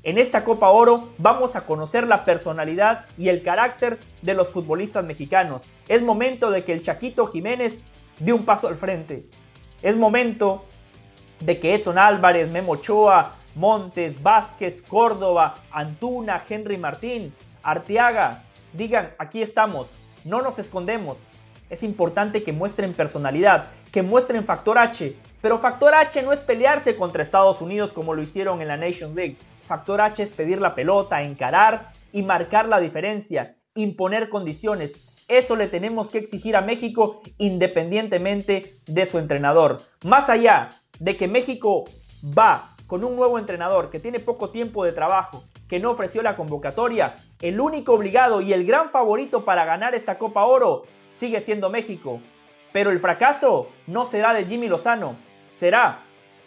En 0.07 0.19
esta 0.19 0.45
Copa 0.45 0.69
Oro 0.71 1.09
vamos 1.19 1.57
a 1.57 1.67
conocer 1.67 2.07
la 2.07 2.25
personalidad 2.25 3.07
y 3.19 3.29
el 3.29 3.43
carácter 3.43 3.99
de 4.23 4.35
los 4.35 4.51
futbolistas 4.51 5.05
mexicanos. 5.05 5.65
Es 5.89 6.01
momento 6.01 6.53
de 6.53 6.63
que 6.63 6.73
el 6.73 6.81
Chaquito 6.81 7.27
Jiménez 7.27 7.81
dé 8.21 8.33
un 8.33 8.45
paso 8.45 8.69
al 8.69 8.77
frente. 8.77 9.25
Es 9.83 9.97
momento 9.97 10.65
de 11.41 11.59
que 11.59 11.75
Edson 11.75 11.99
Álvarez, 11.99 12.49
Memo 12.49 12.75
Ochoa, 12.75 13.35
Montes, 13.57 14.23
Vázquez, 14.23 14.81
Córdoba, 14.81 15.55
Antuna, 15.73 16.41
Henry 16.49 16.77
Martín, 16.77 17.35
Arteaga 17.65 18.45
digan, 18.75 19.11
aquí 19.19 19.43
estamos, 19.43 19.91
no 20.25 20.41
nos 20.41 20.61
escondemos, 20.61 21.19
es 21.69 21.83
importante 21.83 22.45
que 22.45 22.53
muestren 22.53 22.95
personalidad, 22.95 23.71
que 23.91 24.05
muestren 24.05 24.45
factor 24.45 24.79
H. 24.79 25.17
Pero 25.43 25.59
factor 25.59 25.97
H 25.97 26.23
no 26.23 26.33
es 26.33 26.39
pelearse 26.39 26.95
contra 26.95 27.25
Estados 27.25 27.61
Unidos 27.61 27.93
como 27.93 28.15
lo 28.15 28.23
hicieron 28.23 28.63
en 28.63 28.69
la 28.69 28.77
Nations 28.77 29.17
League. 29.17 29.37
Factor 29.67 30.01
H 30.01 30.23
es 30.23 30.33
pedir 30.33 30.61
la 30.61 30.75
pelota, 30.75 31.23
encarar 31.23 31.93
y 32.13 32.23
marcar 32.23 32.69
la 32.69 32.81
diferencia, 32.81 33.57
imponer 33.75 34.29
condiciones. 34.29 35.25
Eso 35.29 35.57
le 35.57 35.67
tenemos 35.67 36.09
que 36.09 36.19
exigir 36.19 36.55
a 36.57 36.61
México 36.61 37.21
independientemente 37.37 38.73
de 38.87 39.07
su 39.07 39.19
entrenador. 39.19 39.83
Más 40.05 40.31
allá 40.31 40.83
de 41.01 41.17
que 41.17 41.27
México 41.27 41.85
va 42.23 42.77
con 42.87 43.05
un 43.05 43.17
nuevo 43.17 43.39
entrenador 43.39 43.91
que 43.91 43.99
tiene 43.99 44.21
poco 44.21 44.51
tiempo 44.51 44.85
de 44.85 44.93
trabajo, 44.93 45.43
que 45.69 45.81
no 45.81 45.91
ofreció 45.91 46.23
la 46.23 46.37
convocatoria, 46.37 47.17
el 47.41 47.61
único 47.61 47.95
obligado 47.95 48.41
y 48.41 48.53
el 48.53 48.65
gran 48.65 48.91
favorito 48.91 49.45
para 49.45 49.65
ganar 49.65 49.97
esta 49.97 50.17
Copa 50.17 50.45
Oro 50.45 50.85
sigue 51.11 51.41
siendo 51.41 51.71
México. 51.71 52.21
Pero 52.73 52.93
el 52.93 53.01
fracaso 53.01 53.69
no 53.89 54.07
será 54.07 54.33
de 54.33 54.45
Jimmy 54.45 54.69
Lozano, 54.69 55.17
será 55.49 56.03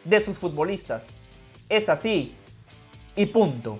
de 0.05 0.23
sus 0.23 0.37
futbolistas. 0.37 1.17
Es 1.67 1.89
así 1.89 2.35
y 3.19 3.25
punto. 3.25 3.79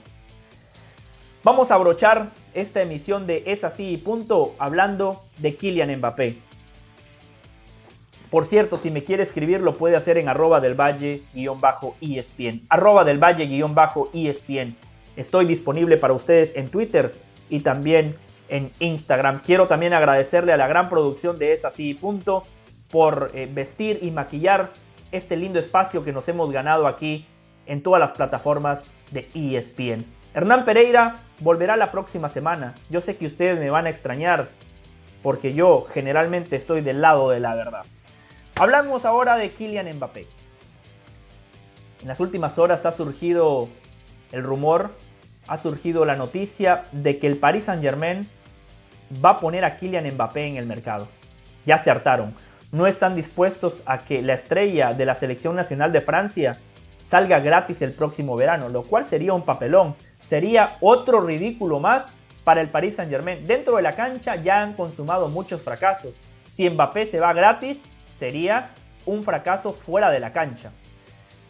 Vamos 1.46 1.72
a 1.72 1.76
abrochar 1.76 2.32
esta 2.54 2.82
emisión 2.82 3.26
de 3.26 3.44
Es 3.46 3.64
así 3.64 3.92
y 3.92 3.96
punto 3.96 4.54
hablando 4.60 5.24
de 5.38 5.56
Kylian 5.56 5.96
Mbappé. 5.96 6.36
Por 8.30 8.44
cierto, 8.44 8.76
si 8.76 8.92
me 8.92 9.06
quiere 9.06 9.24
escribir 9.24 9.62
lo 9.62 9.76
puede 9.76 9.96
hacer 9.96 10.18
en 10.18 10.28
arroba 10.28 10.60
del 10.60 10.74
valle-espn. 10.78 12.66
Arroba 12.68 13.06
del 13.06 13.18
valle-espn. 13.18 14.76
Estoy 15.16 15.46
disponible 15.46 15.96
para 15.96 16.14
ustedes 16.14 16.58
en 16.58 16.68
Twitter 16.68 17.14
y 17.50 17.62
también 17.62 18.18
en 18.50 18.74
Instagram. 18.80 19.40
Quiero 19.40 19.70
también 19.70 19.94
agradecerle 19.94 20.52
a 20.52 20.58
la 20.58 20.68
gran 20.68 20.90
producción 20.90 21.40
de 21.40 21.54
Es 21.54 21.64
Así 21.64 21.94
Punto 21.94 22.44
por 22.92 23.32
eh, 23.34 23.50
vestir 23.50 24.00
y 24.02 24.12
maquillar 24.12 24.72
este 25.14 25.38
lindo 25.38 25.60
espacio 25.60 26.04
que 26.04 26.12
nos 26.12 26.28
hemos 26.28 26.52
ganado 26.52 26.88
aquí 26.88 27.26
en 27.68 27.82
todas 27.82 28.02
las 28.02 28.12
plataformas 28.12 28.84
de 29.12 29.30
ESPN. 29.34 30.06
Hernán 30.34 30.66
Pereira 30.66 31.22
volverá 31.40 31.76
la 31.78 31.92
próxima 31.92 32.30
semana. 32.30 32.76
Yo 32.90 33.02
sé 33.02 33.18
que 33.18 33.26
ustedes 33.26 33.60
me 33.60 33.70
van 33.70 33.88
a 33.88 33.90
extrañar 33.90 34.50
porque 35.24 35.54
yo 35.54 35.86
generalmente 35.90 36.56
estoy 36.56 36.82
del 36.82 37.02
lado 37.02 37.30
de 37.30 37.40
la 37.40 37.56
verdad. 37.56 37.86
Hablamos 38.56 39.06
ahora 39.06 39.38
de 39.38 39.52
Kylian 39.52 39.96
Mbappé. 39.96 40.28
En 42.02 42.08
las 42.08 42.20
últimas 42.20 42.58
horas 42.58 42.86
ha 42.86 42.92
surgido 42.92 43.68
el 44.32 44.44
rumor, 44.44 44.92
ha 45.48 45.58
surgido 45.58 46.06
la 46.06 46.16
noticia 46.16 46.84
de 46.92 47.20
que 47.20 47.28
el 47.28 47.38
Paris 47.38 47.66
Saint-Germain 47.66 48.30
va 49.24 49.32
a 49.32 49.40
poner 49.40 49.66
a 49.66 49.78
Kylian 49.78 50.14
Mbappé 50.14 50.46
en 50.46 50.58
el 50.58 50.66
mercado. 50.66 51.08
Ya 51.66 51.78
se 51.78 51.92
hartaron. 51.92 52.36
No 52.72 52.86
están 52.86 53.16
dispuestos 53.16 53.82
a 53.86 54.00
que 54.00 54.22
la 54.22 54.34
estrella 54.34 54.94
de 54.94 55.06
la 55.06 55.16
selección 55.16 55.56
nacional 55.56 55.92
de 55.92 56.02
Francia 56.02 56.60
salga 57.02 57.40
gratis 57.40 57.82
el 57.82 57.94
próximo 57.94 58.36
verano, 58.36 58.70
lo 58.70 58.84
cual 58.84 59.06
sería 59.06 59.34
un 59.34 59.44
papelón. 59.44 59.96
Sería 60.22 60.78
otro 60.82 61.22
ridículo 61.22 61.80
más 61.80 62.14
para 62.44 62.62
el 62.62 62.70
Paris 62.70 62.96
Saint 62.96 63.12
Germain. 63.12 63.46
Dentro 63.46 63.76
de 63.76 63.82
la 63.82 63.96
cancha 63.96 64.36
ya 64.36 64.62
han 64.62 64.74
consumado 64.74 65.30
muchos 65.30 65.62
fracasos. 65.62 66.20
Si 66.44 66.70
Mbappé 66.70 67.06
se 67.06 67.20
va 67.20 67.34
gratis, 67.34 67.84
sería 68.18 68.72
un 69.06 69.24
fracaso 69.24 69.74
fuera 69.74 70.10
de 70.10 70.20
la 70.20 70.34
cancha. 70.34 70.72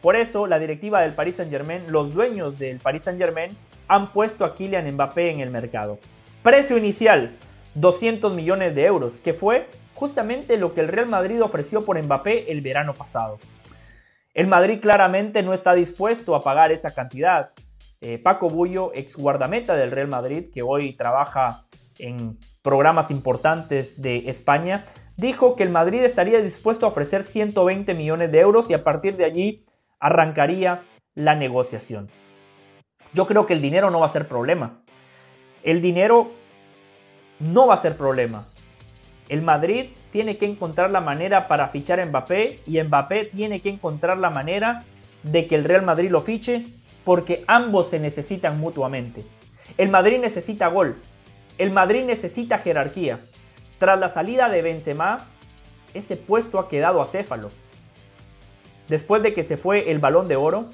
Por 0.02 0.16
eso 0.16 0.48
la 0.48 0.60
directiva 0.60 1.02
del 1.02 1.14
Paris 1.14 1.38
Saint 1.38 1.52
Germain, 1.52 1.92
los 1.92 2.14
dueños 2.14 2.58
del 2.58 2.78
Paris 2.80 3.04
Saint 3.04 3.20
Germain, 3.20 3.56
han 3.88 4.14
puesto 4.14 4.46
a 4.46 4.56
Kylian 4.56 4.90
Mbappé 4.94 5.32
en 5.32 5.40
el 5.42 5.50
mercado. 5.50 6.00
Precio 6.44 6.78
inicial, 6.78 7.36
200 7.76 8.34
millones 8.34 8.76
de 8.76 8.86
euros, 8.86 9.20
que 9.20 9.34
fue 9.34 9.68
justamente 9.94 10.58
lo 10.58 10.74
que 10.74 10.82
el 10.82 10.88
Real 10.88 11.08
Madrid 11.08 11.44
ofreció 11.44 11.84
por 11.84 12.02
Mbappé 12.02 12.52
el 12.52 12.62
verano 12.62 12.94
pasado. 12.94 13.40
El 14.34 14.48
Madrid 14.48 14.80
claramente 14.80 15.42
no 15.44 15.54
está 15.54 15.74
dispuesto 15.74 16.36
a 16.36 16.44
pagar 16.44 16.72
esa 16.72 16.94
cantidad. 16.94 17.52
Eh, 18.02 18.20
Paco 18.20 18.50
Bullo, 18.50 18.92
ex 18.94 19.16
guardameta 19.16 19.76
del 19.76 19.92
Real 19.92 20.08
Madrid, 20.08 20.46
que 20.54 20.62
hoy 20.62 20.94
trabaja 20.94 21.66
en 21.98 22.38
programas 22.62 23.12
importantes 23.12 24.02
de 24.02 24.30
España, 24.30 24.86
dijo 25.18 25.56
que 25.56 25.64
el 25.64 25.70
Madrid 25.70 26.04
estaría 26.04 26.42
dispuesto 26.42 26.86
a 26.86 26.90
ofrecer 26.90 27.24
120 27.24 27.94
millones 27.94 28.32
de 28.32 28.40
euros 28.40 28.70
y 28.70 28.74
a 28.74 28.84
partir 28.84 29.18
de 29.18 29.26
allí 29.26 29.66
arrancaría 30.00 30.82
la 31.16 31.36
negociación. 31.36 32.10
Yo 33.14 33.28
creo 33.28 33.46
que 33.46 33.54
el 33.54 33.62
dinero 33.62 33.90
no 33.90 34.00
va 34.00 34.06
a 34.06 34.10
ser 34.10 34.28
problema. 34.28 34.82
El 35.64 35.82
dinero 35.82 36.32
no 37.40 37.68
va 37.68 37.74
a 37.74 37.78
ser 37.78 37.98
problema. 37.98 38.46
El 39.30 39.44
Madrid 39.44 39.92
tiene 40.12 40.38
que 40.38 40.48
encontrar 40.48 40.90
la 40.90 41.02
manera 41.02 41.48
para 41.48 41.70
fichar 41.70 42.00
a 42.00 42.06
Mbappé 42.06 42.62
y 42.66 42.82
Mbappé 42.82 43.26
tiene 43.26 43.62
que 43.62 43.70
encontrar 43.70 44.18
la 44.18 44.32
manera 44.32 44.84
de 45.24 45.48
que 45.48 45.56
el 45.56 45.66
Real 45.66 45.84
Madrid 45.84 46.10
lo 46.10 46.22
fiche 46.22 46.66
porque 47.04 47.44
ambos 47.48 47.90
se 47.90 48.00
necesitan 48.00 48.60
mutuamente. 48.60 49.24
El 49.78 49.90
Madrid 49.90 50.20
necesita 50.20 50.68
gol. 50.68 50.98
El 51.60 51.72
Madrid 51.72 52.04
necesita 52.04 52.58
jerarquía. 52.58 53.20
Tras 53.78 54.00
la 54.00 54.10
salida 54.10 54.50
de 54.50 54.62
Benzema, 54.62 55.28
ese 55.94 56.18
puesto 56.18 56.60
ha 56.60 56.68
quedado 56.68 57.02
acéfalo. 57.02 57.52
Después 58.88 59.22
de 59.22 59.34
que 59.34 59.44
se 59.44 59.58
fue 59.58 59.92
el 59.92 60.00
balón 60.00 60.28
de 60.28 60.36
oro, 60.36 60.66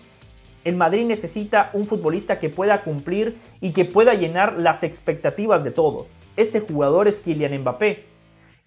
el 0.63 0.75
Madrid 0.75 1.05
necesita 1.05 1.69
un 1.73 1.85
futbolista 1.85 2.39
que 2.39 2.49
pueda 2.49 2.81
cumplir 2.83 3.37
y 3.59 3.71
que 3.71 3.85
pueda 3.85 4.13
llenar 4.13 4.53
las 4.57 4.83
expectativas 4.83 5.63
de 5.63 5.71
todos. 5.71 6.07
Ese 6.37 6.61
jugador 6.61 7.07
es 7.07 7.19
Kylian 7.19 7.59
Mbappé. 7.59 8.14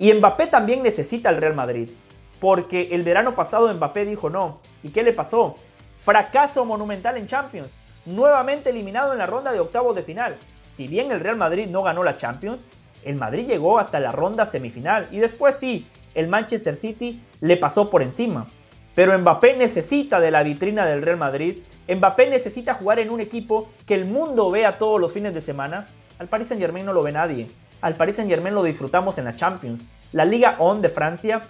Y 0.00 0.12
Mbappé 0.14 0.46
también 0.46 0.84
necesita 0.84 1.28
el 1.28 1.38
Real 1.38 1.54
Madrid. 1.54 1.90
Porque 2.38 2.90
el 2.92 3.02
verano 3.02 3.34
pasado 3.34 3.72
Mbappé 3.74 4.04
dijo 4.04 4.30
no. 4.30 4.61
¿Y 4.84 4.90
qué 4.90 5.02
le 5.02 5.12
pasó? 5.12 5.56
Fracaso 6.00 6.64
monumental 6.64 7.16
en 7.16 7.26
Champions. 7.26 7.76
Nuevamente 8.06 8.70
eliminado 8.70 9.12
en 9.12 9.18
la 9.18 9.26
ronda 9.26 9.50
de 9.50 9.58
octavos 9.58 9.96
de 9.96 10.04
final. 10.04 10.37
Si 10.76 10.87
bien 10.87 11.11
el 11.11 11.18
Real 11.18 11.37
Madrid 11.37 11.66
no 11.66 11.82
ganó 11.82 12.04
la 12.04 12.14
Champions, 12.14 12.68
el 13.04 13.16
Madrid 13.16 13.48
llegó 13.48 13.80
hasta 13.80 13.98
la 13.98 14.12
ronda 14.12 14.46
semifinal. 14.46 15.08
Y 15.11 15.18
después 15.18 15.56
sí, 15.56 15.88
el 16.14 16.28
Manchester 16.28 16.76
City 16.76 17.20
le 17.40 17.56
pasó 17.56 17.90
por 17.90 18.02
encima. 18.02 18.46
Pero 18.94 19.18
Mbappé 19.18 19.56
necesita 19.56 20.20
de 20.20 20.30
la 20.30 20.44
vitrina 20.44 20.87
del 20.87 21.02
Real 21.02 21.16
Madrid. 21.16 21.58
Mbappé 21.88 22.30
necesita 22.30 22.72
jugar 22.72 23.00
en 23.00 23.11
un 23.11 23.18
equipo 23.20 23.68
que 23.84 23.96
el 23.96 24.04
mundo 24.04 24.48
vea 24.52 24.78
todos 24.78 25.00
los 25.00 25.12
fines 25.12 25.34
de 25.34 25.40
semana. 25.40 25.88
Al 26.20 26.28
Paris 26.28 26.46
Saint 26.46 26.61
Germain 26.61 26.87
no 26.87 26.92
lo 26.92 27.02
ve 27.02 27.11
nadie. 27.11 27.48
Al 27.80 27.94
Paris 27.94 28.16
Saint 28.16 28.30
Germain 28.30 28.54
lo 28.54 28.64
disfrutamos 28.64 29.18
en 29.18 29.24
la 29.24 29.36
Champions. 29.36 29.84
La 30.12 30.24
Liga 30.24 30.56
On 30.58 30.82
de 30.82 30.88
Francia 30.88 31.42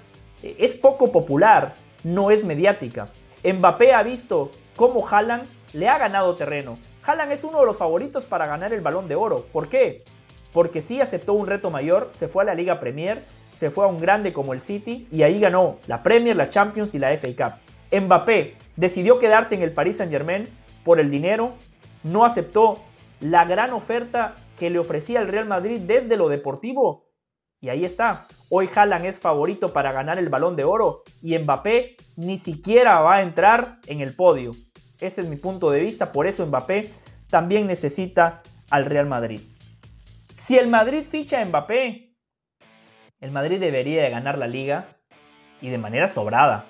eh, 0.43 0.57
es 0.59 0.77
poco 0.77 1.11
popular, 1.11 1.75
no 2.05 2.31
es 2.31 2.45
mediática. 2.45 3.09
Mbappé 3.45 3.95
ha 3.95 4.03
visto 4.03 4.51
cómo 4.77 5.09
Haaland 5.09 5.47
le 5.73 5.89
ha 5.89 5.97
ganado 5.99 6.37
terreno. 6.37 6.79
Haaland 7.05 7.33
es 7.33 7.45
uno 7.45 7.61
de 7.61 7.67
los 7.67 7.79
favoritos 7.79 8.27
para 8.27 8.47
ganar 8.47 8.73
el 8.73 8.81
balón 8.81 9.09
de 9.09 9.15
oro. 9.15 9.47
¿Por 9.53 9.69
qué? 9.69 10.03
Porque 10.53 10.83
sí 10.83 11.01
aceptó 11.01 11.33
un 11.33 11.47
reto 11.47 11.71
mayor, 11.71 12.11
se 12.13 12.29
fue 12.29 12.43
a 12.43 12.47
la 12.47 12.55
Liga 12.55 12.81
Premier, 12.81 13.23
se 13.55 13.71
fue 13.71 13.85
a 13.85 13.89
un 13.89 13.99
grande 13.99 14.33
como 14.33 14.53
el 14.53 14.61
City 14.61 15.09
y 15.11 15.23
ahí 15.23 15.41
ganó 15.41 15.79
la 15.87 16.03
Premier, 16.03 16.37
la 16.37 16.51
Champions 16.51 16.95
y 16.95 16.99
la 16.99 17.17
FA 17.17 17.29
Cup. 17.37 18.01
Mbappé 18.01 18.55
decidió 18.77 19.19
quedarse 19.19 19.55
en 19.55 19.63
el 19.63 19.73
Paris 19.73 19.97
Saint 19.97 20.13
Germain 20.13 20.47
por 20.85 21.01
el 21.01 21.11
dinero, 21.11 21.53
no 22.03 22.25
aceptó 22.25 22.79
la 23.21 23.45
gran 23.45 23.73
oferta 23.73 24.37
que 24.59 24.71
le 24.71 24.79
ofrecía 24.79 25.21
el 25.21 25.29
Real 25.29 25.47
Madrid 25.47 25.81
desde 25.81 26.17
lo 26.17 26.29
deportivo. 26.29 27.07
Y 27.61 27.71
ahí 27.71 27.85
está. 27.85 28.27
Hoy 28.51 28.69
Haaland 28.75 29.07
es 29.07 29.19
favorito 29.19 29.73
para 29.73 29.93
ganar 29.93 30.19
el 30.19 30.29
balón 30.29 30.57
de 30.57 30.65
oro 30.65 31.03
y 31.23 31.37
Mbappé 31.39 31.97
ni 32.17 32.39
siquiera 32.39 33.01
va 33.01 33.17
a 33.17 33.23
entrar 33.23 33.79
en 33.87 34.01
el 34.01 34.15
podio. 34.15 34.53
Ese 35.01 35.21
es 35.21 35.29
mi 35.29 35.37
punto 35.37 35.71
de 35.71 35.81
vista, 35.81 36.13
por 36.13 36.27
eso 36.27 36.47
Mbappé 36.47 36.93
también 37.31 37.67
necesita 37.67 38.43
al 38.71 38.85
Real 38.85 39.07
Madrid. 39.07 39.41
Si 40.35 40.57
el 40.57 40.69
Madrid 40.69 41.03
ficha 41.03 41.41
a 41.41 41.45
Mbappé, 41.45 42.15
el 43.21 43.31
Madrid 43.33 43.59
debería 43.59 44.03
de 44.03 44.11
ganar 44.11 44.39
la 44.39 44.47
liga 44.47 44.87
y 45.61 45.71
de 45.71 45.79
manera 45.79 46.07
sobrada. 46.09 46.65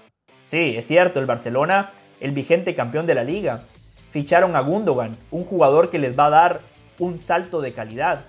Sí, 0.44 0.74
es 0.76 0.86
cierto, 0.86 1.20
el 1.20 1.26
Barcelona, 1.26 1.90
el 2.20 2.30
vigente 2.32 2.74
campeón 2.74 3.06
de 3.06 3.14
la 3.14 3.24
liga, 3.24 3.62
ficharon 4.10 4.56
a 4.56 4.60
Gundogan, 4.60 5.16
un 5.30 5.44
jugador 5.44 5.90
que 5.90 5.98
les 5.98 6.18
va 6.18 6.26
a 6.26 6.30
dar 6.30 6.60
un 6.98 7.18
salto 7.18 7.60
de 7.60 7.72
calidad. 7.72 8.24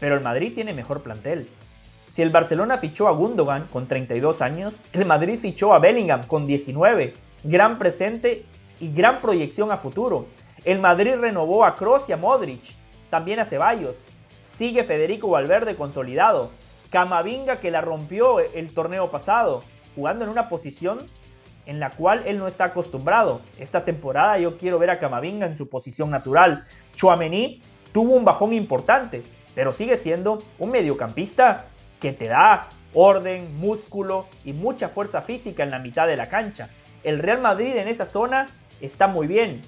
Pero 0.00 0.16
el 0.16 0.22
Madrid 0.22 0.52
tiene 0.54 0.72
mejor 0.72 1.02
plantel. 1.02 1.48
Si 2.10 2.20
el 2.22 2.30
Barcelona 2.30 2.76
fichó 2.78 3.08
a 3.08 3.12
Gundogan 3.12 3.68
con 3.72 3.88
32 3.88 4.42
años, 4.42 4.74
el 4.92 5.06
Madrid 5.06 5.38
fichó 5.38 5.72
a 5.72 5.78
Bellingham 5.78 6.26
con 6.26 6.44
19, 6.44 7.14
gran 7.44 7.78
presente 7.78 8.44
y 8.80 8.92
gran 8.92 9.20
proyección 9.20 9.70
a 9.70 9.78
futuro. 9.78 10.26
El 10.64 10.78
Madrid 10.78 11.14
renovó 11.14 11.64
a 11.64 11.74
Kroos 11.74 12.08
y 12.08 12.12
a 12.12 12.16
Modric, 12.16 12.74
también 13.08 13.40
a 13.40 13.44
Ceballos. 13.44 14.04
Sigue 14.42 14.84
Federico 14.84 15.30
Valverde 15.30 15.76
consolidado. 15.76 16.50
Camavinga 16.90 17.60
que 17.60 17.70
la 17.70 17.80
rompió 17.80 18.40
el 18.40 18.74
torneo 18.74 19.10
pasado, 19.10 19.62
jugando 19.94 20.24
en 20.24 20.30
una 20.30 20.48
posición 20.48 20.98
en 21.64 21.80
la 21.80 21.90
cual 21.90 22.24
él 22.26 22.36
no 22.36 22.46
está 22.46 22.64
acostumbrado. 22.64 23.40
Esta 23.58 23.84
temporada 23.84 24.38
yo 24.38 24.58
quiero 24.58 24.78
ver 24.78 24.90
a 24.90 24.98
Camavinga 24.98 25.46
en 25.46 25.56
su 25.56 25.68
posición 25.68 26.10
natural. 26.10 26.66
Chuamení 26.94 27.62
tuvo 27.92 28.14
un 28.14 28.24
bajón 28.24 28.52
importante, 28.52 29.22
pero 29.54 29.72
sigue 29.72 29.96
siendo 29.96 30.42
un 30.58 30.70
mediocampista 30.70 31.66
que 32.00 32.12
te 32.12 32.26
da 32.26 32.68
orden, 32.94 33.58
músculo 33.58 34.26
y 34.44 34.52
mucha 34.52 34.88
fuerza 34.88 35.22
física 35.22 35.62
en 35.62 35.70
la 35.70 35.78
mitad 35.78 36.06
de 36.06 36.16
la 36.16 36.28
cancha. 36.28 36.68
El 37.04 37.18
Real 37.18 37.40
Madrid 37.40 37.76
en 37.76 37.88
esa 37.88 38.06
zona 38.06 38.46
está 38.80 39.06
muy 39.06 39.26
bien. 39.26 39.62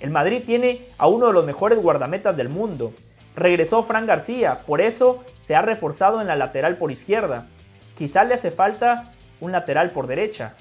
El 0.00 0.10
Madrid 0.10 0.42
tiene 0.44 0.80
a 0.98 1.06
uno 1.08 1.26
de 1.26 1.32
los 1.32 1.44
mejores 1.44 1.78
guardametas 1.78 2.36
del 2.36 2.48
mundo. 2.48 2.92
Regresó 3.36 3.82
Fran 3.82 4.06
García, 4.06 4.58
por 4.66 4.80
eso 4.80 5.22
se 5.36 5.54
ha 5.54 5.62
reforzado 5.62 6.20
en 6.20 6.26
la 6.26 6.36
lateral 6.36 6.76
por 6.76 6.90
izquierda. 6.90 7.46
Quizá 7.96 8.24
le 8.24 8.34
hace 8.34 8.50
falta 8.50 9.12
un 9.40 9.52
lateral 9.52 9.90
por 9.90 10.06
derecha, 10.06 10.54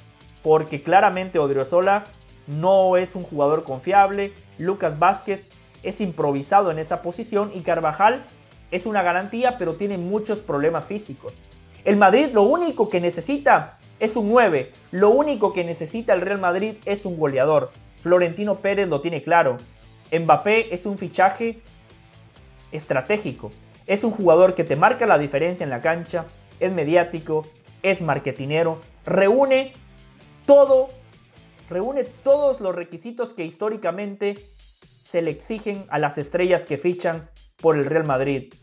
porque 0.44 0.84
claramente 0.84 1.40
Odriozola 1.40 2.04
no 2.48 2.98
es 2.98 3.16
un 3.16 3.24
jugador 3.24 3.64
confiable. 3.64 4.34
Lucas 4.58 5.00
Vázquez 5.00 5.50
es 5.84 6.02
improvisado 6.02 6.72
en 6.72 6.80
esa 6.80 7.02
posición 7.02 7.52
y 7.54 7.62
Carvajal 7.62 8.26
es 8.72 8.86
una 8.86 9.02
garantía, 9.02 9.58
pero 9.58 9.76
tiene 9.76 9.98
muchos 9.98 10.40
problemas 10.40 10.86
físicos. 10.86 11.34
El 11.86 11.98
Madrid 11.98 12.28
lo 12.34 12.44
único 12.44 12.90
que 12.90 13.02
necesita 13.02 13.80
es 14.00 14.16
un 14.16 14.30
9, 14.30 14.72
lo 14.92 15.10
único 15.10 15.54
que 15.54 15.64
necesita 15.64 16.14
el 16.14 16.22
Real 16.22 16.40
Madrid 16.40 16.76
es 16.86 17.06
un 17.06 17.18
goleador. 17.18 17.72
Florentino 18.02 18.56
Pérez 18.60 18.88
lo 18.88 19.02
tiene 19.02 19.22
claro. 19.22 19.58
Mbappé 20.12 20.74
es 20.74 20.86
un 20.86 20.98
fichaje 20.98 21.60
estratégico. 22.72 23.52
Es 23.88 24.04
un 24.04 24.12
jugador 24.12 24.56
que 24.56 24.64
te 24.64 24.76
marca 24.76 25.06
la 25.06 25.18
diferencia 25.18 25.64
en 25.64 25.70
la 25.70 25.82
cancha, 25.82 26.26
es 26.60 26.72
mediático, 26.72 27.44
es 27.82 28.02
marketinero, 28.02 28.80
reúne 29.06 29.74
todo, 30.46 30.90
reúne 31.70 32.04
todos 32.04 32.62
los 32.62 32.76
requisitos 32.76 33.34
que 33.34 33.46
históricamente 33.46 34.38
se 35.10 35.24
le 35.24 35.32
exigen 35.32 35.86
a 35.90 35.98
las 35.98 36.20
estrellas 36.20 36.66
que 36.66 36.78
fichan 36.78 37.30
por 37.60 37.76
el 37.76 37.86
Real 37.86 38.06
Madrid. 38.06 38.54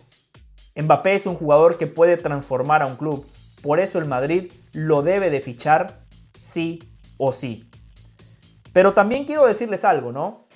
Mbappé 0.77 1.15
es 1.15 1.27
un 1.27 1.35
jugador 1.35 1.77
que 1.77 1.89
puede 1.89 2.17
transformar 2.17 2.83
a 2.83 2.87
un 2.87 2.97
club, 2.97 3.27
por 3.63 3.81
eso 3.81 3.99
el 3.99 4.05
Madrid 4.05 4.53
lo 4.73 5.03
debe 5.03 5.31
de 5.31 5.41
fichar 5.41 6.05
sí 6.35 6.79
o 7.17 7.33
sí. 7.33 7.69
Pero 8.73 8.95
también 8.95 9.25
quiero 9.25 9.47
decirles 9.47 9.85
algo, 9.85 10.13
¿no? 10.13 10.47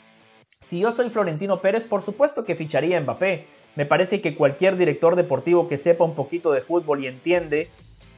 Si 0.61 0.79
yo 0.79 0.93
soy 0.93 1.11
Florentino 1.11 1.61
Pérez, 1.61 1.85
por 1.87 2.05
supuesto 2.05 2.45
que 2.45 2.55
ficharía 2.55 2.97
a 2.97 3.01
Mbappé. 3.01 3.47
Me 3.75 3.87
parece 3.87 4.21
que 4.21 4.37
cualquier 4.37 4.77
director 4.77 5.17
deportivo 5.17 5.67
que 5.67 5.79
sepa 5.79 6.05
un 6.05 6.15
poquito 6.15 6.53
de 6.53 6.61
fútbol 6.61 7.03
y 7.03 7.09
entiende, 7.09 7.69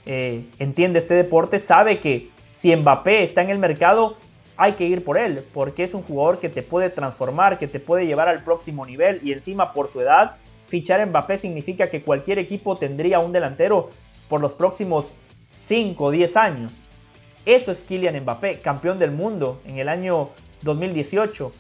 eh, 0.05 0.45
entiende 0.59 0.99
este 0.99 1.15
deporte, 1.15 1.59
sabe 1.59 2.01
que 2.01 2.31
si 2.53 2.75
Mbappé 2.75 3.23
está 3.23 3.41
en 3.41 3.51
el 3.51 3.59
mercado, 3.59 4.19
hay 4.63 4.75
que 4.75 4.85
ir 4.85 5.03
por 5.03 5.19
él, 5.19 5.45
porque 5.53 5.83
es 5.83 5.93
un 5.93 6.05
jugador 6.05 6.39
que 6.39 6.49
te 6.49 6.63
puede 6.63 6.89
transformar, 6.89 7.59
que 7.59 7.67
te 7.67 7.81
puede 7.81 8.07
llevar 8.07 8.29
al 8.29 8.45
próximo 8.45 8.87
nivel 8.87 9.19
y 9.25 9.33
encima 9.33 9.73
por 9.73 9.91
su 9.91 10.01
edad, 10.01 10.37
fichar 10.69 11.01
a 11.01 11.07
Mbappé 11.07 11.37
significa 11.37 11.91
que 11.91 12.03
cualquier 12.03 12.39
equipo 12.39 12.77
tendría 12.77 13.19
un 13.19 13.33
delantero 13.33 13.91
por 14.29 14.41
los 14.41 14.53
próximos 14.53 15.15
5 15.59 16.05
o 16.05 16.11
10 16.13 16.37
años. 16.37 16.73
Eso 17.45 17.73
es 17.73 17.83
Kylian 17.83 18.23
Mbappé, 18.23 18.61
campeón 18.61 18.99
del 18.99 19.11
mundo 19.11 19.61
en 19.67 19.81
el 19.81 19.89
año 19.89 20.29
2018. 20.63 21.53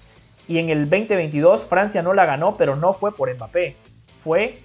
Y 0.46 0.58
en 0.58 0.70
el 0.70 0.88
2022 0.88 1.64
Francia 1.64 2.02
no 2.02 2.14
la 2.14 2.24
ganó, 2.24 2.56
pero 2.56 2.76
no 2.76 2.92
fue 2.92 3.16
por 3.16 3.34
Mbappé. 3.34 3.74
Fue 4.22 4.60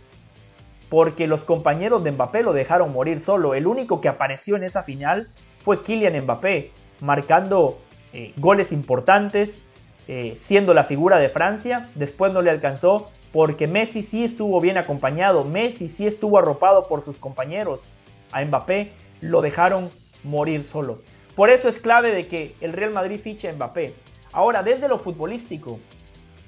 porque 0.90 1.26
los 1.26 1.44
compañeros 1.44 2.04
de 2.04 2.12
Mbappé 2.12 2.44
lo 2.44 2.54
dejaron 2.54 2.94
morir 2.94 3.20
solo. 3.20 3.56
El 3.56 3.66
único 3.66 4.00
que 4.00 4.10
apareció 4.10 4.56
en 4.58 4.64
esa 4.64 4.84
final 4.84 5.28
fue 5.58 5.82
Kylian 5.82 6.24
Mbappé, 6.24 6.72
marcando 7.02 7.80
eh, 8.14 8.34
goles 8.38 8.72
importantes, 8.72 9.64
eh, 10.08 10.34
siendo 10.38 10.74
la 10.74 10.84
figura 10.84 11.18
de 11.18 11.30
Francia. 11.30 11.90
Después 11.96 12.34
no 12.34 12.42
le 12.42 12.50
alcanzó 12.50 13.10
porque 13.34 13.68
Messi 13.68 14.04
sí 14.04 14.24
estuvo 14.24 14.62
bien 14.62 14.78
acompañado, 14.78 15.44
Messi 15.44 15.90
sí 15.90 16.08
estuvo 16.08 16.38
arropado 16.38 16.88
por 16.88 17.04
sus 17.04 17.18
compañeros. 17.18 17.90
A 18.32 18.44
Mbappé 18.44 18.94
lo 19.22 19.42
dejaron 19.42 19.90
morir 20.24 20.64
solo. 20.64 21.02
Por 21.36 21.50
eso 21.50 21.70
es 21.70 21.80
clave 21.80 22.12
de 22.12 22.28
que 22.28 22.56
el 22.62 22.74
Real 22.74 22.92
Madrid 22.92 23.20
fiche 23.20 23.50
a 23.50 23.54
Mbappé. 23.54 23.94
Ahora, 24.32 24.64
desde 24.64 24.88
lo 24.88 24.98
futbolístico, 24.98 25.80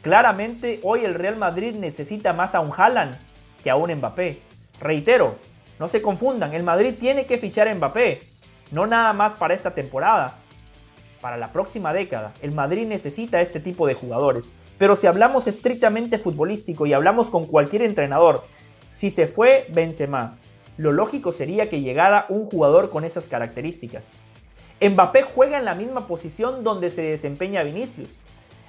claramente 0.01 0.79
hoy 0.83 1.05
el 1.05 1.13
Real 1.13 1.35
Madrid 1.35 1.75
necesita 1.75 2.33
más 2.33 2.55
a 2.55 2.59
un 2.59 2.71
Haaland 2.75 3.15
que 3.63 3.69
a 3.69 3.75
un 3.75 3.93
Mbappé. 3.93 4.39
Reitero, 4.79 5.35
no 5.79 5.87
se 5.87 6.01
confundan, 6.01 6.53
el 6.53 6.63
Madrid 6.63 6.95
tiene 6.99 7.25
que 7.25 7.37
fichar 7.37 7.67
a 7.67 7.75
Mbappé, 7.75 8.19
no 8.71 8.87
nada 8.87 9.13
más 9.13 9.33
para 9.33 9.53
esta 9.53 9.75
temporada, 9.75 10.37
para 11.21 11.37
la 11.37 11.51
próxima 11.51 11.93
década. 11.93 12.33
El 12.41 12.51
Madrid 12.51 12.87
necesita 12.87 13.41
este 13.41 13.59
tipo 13.59 13.87
de 13.87 13.93
jugadores. 13.93 14.49
Pero 14.77 14.95
si 14.95 15.07
hablamos 15.07 15.47
estrictamente 15.47 16.19
futbolístico 16.19 16.85
y 16.85 16.93
hablamos 16.93 17.29
con 17.29 17.45
cualquier 17.45 17.81
entrenador, 17.81 18.43
si 18.91 19.11
se 19.11 19.27
fue 19.27 19.67
Benzema, 19.69 20.37
lo 20.77 20.91
lógico 20.91 21.33
sería 21.33 21.69
que 21.69 21.81
llegara 21.81 22.25
un 22.29 22.45
jugador 22.45 22.89
con 22.89 23.03
esas 23.03 23.27
características. 23.27 24.11
Mbappé 24.81 25.23
juega 25.23 25.57
en 25.57 25.65
la 25.65 25.73
misma 25.73 26.07
posición 26.07 26.63
donde 26.63 26.89
se 26.89 27.01
desempeña 27.01 27.63
Vinicius. 27.63 28.17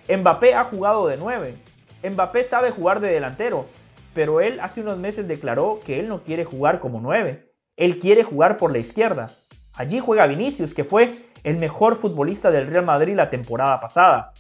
Mbappé 0.08 0.54
ha 0.54 0.64
jugado 0.64 1.06
de 1.06 1.16
9. 1.16 1.54
Mbappé 2.02 2.42
sabe 2.42 2.72
jugar 2.72 3.00
de 3.00 3.12
delantero, 3.12 3.66
pero 4.12 4.40
él 4.40 4.58
hace 4.60 4.80
unos 4.80 4.98
meses 4.98 5.28
declaró 5.28 5.78
que 5.84 6.00
él 6.00 6.08
no 6.08 6.24
quiere 6.24 6.44
jugar 6.44 6.80
como 6.80 7.00
9. 7.00 7.48
Él 7.76 7.98
quiere 7.98 8.24
jugar 8.24 8.56
por 8.56 8.72
la 8.72 8.78
izquierda. 8.78 9.36
Allí 9.72 10.00
juega 10.00 10.26
Vinicius, 10.26 10.74
que 10.74 10.84
fue 10.84 11.30
el 11.44 11.56
mejor 11.56 11.96
futbolista 11.96 12.50
del 12.50 12.66
Real 12.66 12.84
Madrid 12.84 13.14
la 13.14 13.30
temporada 13.30 13.80
pasada. 13.80 14.32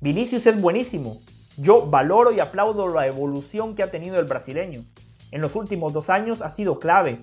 Vinicius 0.00 0.46
es 0.46 0.60
buenísimo. 0.60 1.18
Yo 1.56 1.86
valoro 1.86 2.32
y 2.32 2.40
aplaudo 2.40 2.88
la 2.88 3.06
evolución 3.06 3.74
que 3.74 3.82
ha 3.82 3.90
tenido 3.90 4.18
el 4.18 4.26
brasileño. 4.26 4.84
En 5.30 5.40
los 5.40 5.54
últimos 5.54 5.92
dos 5.92 6.10
años 6.10 6.42
ha 6.42 6.50
sido 6.50 6.78
clave. 6.78 7.20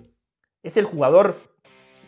Es 0.64 0.78
el 0.78 0.86
jugador 0.86 1.38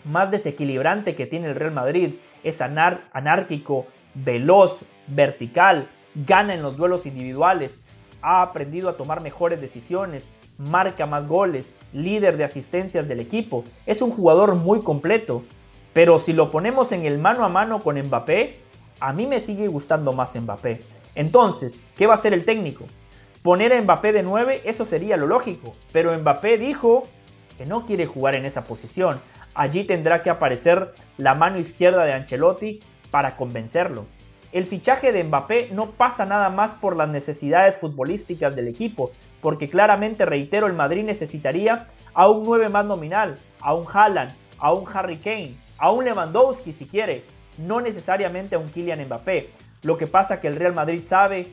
más 0.05 0.31
desequilibrante 0.31 1.15
que 1.15 1.25
tiene 1.25 1.47
el 1.47 1.55
Real 1.55 1.71
Madrid. 1.71 2.15
Es 2.43 2.61
anárquico, 2.61 3.87
veloz, 4.13 4.83
vertical, 5.07 5.87
gana 6.15 6.53
en 6.53 6.61
los 6.61 6.77
duelos 6.77 7.05
individuales, 7.05 7.83
ha 8.21 8.41
aprendido 8.41 8.89
a 8.89 8.97
tomar 8.97 9.21
mejores 9.21 9.59
decisiones, 9.59 10.29
marca 10.57 11.05
más 11.05 11.27
goles, 11.27 11.75
líder 11.93 12.37
de 12.37 12.43
asistencias 12.43 13.07
del 13.07 13.19
equipo. 13.19 13.63
Es 13.85 14.01
un 14.01 14.11
jugador 14.11 14.55
muy 14.55 14.81
completo. 14.81 15.43
Pero 15.93 16.19
si 16.19 16.33
lo 16.33 16.51
ponemos 16.51 16.91
en 16.91 17.05
el 17.05 17.19
mano 17.19 17.45
a 17.45 17.49
mano 17.49 17.79
con 17.79 17.99
Mbappé, 17.99 18.57
a 18.99 19.13
mí 19.13 19.27
me 19.27 19.39
sigue 19.39 19.67
gustando 19.67 20.13
más 20.13 20.35
Mbappé. 20.35 20.81
Entonces, 21.15 21.83
¿qué 21.95 22.07
va 22.07 22.13
a 22.13 22.17
hacer 22.17 22.33
el 22.33 22.45
técnico? 22.45 22.85
Poner 23.43 23.73
a 23.73 23.81
Mbappé 23.81 24.13
de 24.13 24.23
9, 24.23 24.61
eso 24.65 24.85
sería 24.85 25.17
lo 25.17 25.27
lógico. 25.27 25.75
Pero 25.91 26.17
Mbappé 26.17 26.57
dijo 26.57 27.03
que 27.57 27.65
no 27.65 27.85
quiere 27.85 28.07
jugar 28.07 28.35
en 28.35 28.45
esa 28.45 28.65
posición. 28.65 29.19
Allí 29.53 29.83
tendrá 29.83 30.23
que 30.23 30.31
aparecer 30.31 30.95
la 31.17 31.35
mano 31.35 31.59
izquierda 31.59 32.05
de 32.05 32.13
Ancelotti 32.13 32.79
para 33.11 33.35
convencerlo. 33.35 34.05
El 34.51 34.65
fichaje 34.65 35.11
de 35.11 35.23
Mbappé 35.23 35.69
no 35.71 35.91
pasa 35.91 36.25
nada 36.25 36.49
más 36.49 36.73
por 36.73 36.95
las 36.95 37.09
necesidades 37.09 37.77
futbolísticas 37.77 38.55
del 38.55 38.67
equipo, 38.67 39.11
porque 39.43 39.69
claramente, 39.69 40.25
reitero, 40.25 40.67
el 40.67 40.73
Madrid 40.73 41.03
necesitaría 41.03 41.87
a 42.13 42.29
un 42.29 42.45
9 42.45 42.69
más 42.69 42.85
nominal, 42.85 43.37
a 43.59 43.75
un 43.75 43.85
Haaland, 43.91 44.33
a 44.57 44.71
un 44.71 44.85
Harry 44.91 45.17
Kane, 45.17 45.53
a 45.77 45.91
un 45.91 46.05
Lewandowski 46.05 46.71
si 46.71 46.85
quiere, 46.85 47.25
no 47.57 47.81
necesariamente 47.81 48.55
a 48.55 48.59
un 48.59 48.69
Kylian 48.69 49.05
Mbappé. 49.05 49.49
Lo 49.81 49.97
que 49.97 50.07
pasa 50.07 50.39
que 50.39 50.47
el 50.47 50.55
Real 50.55 50.73
Madrid 50.73 51.03
sabe 51.05 51.47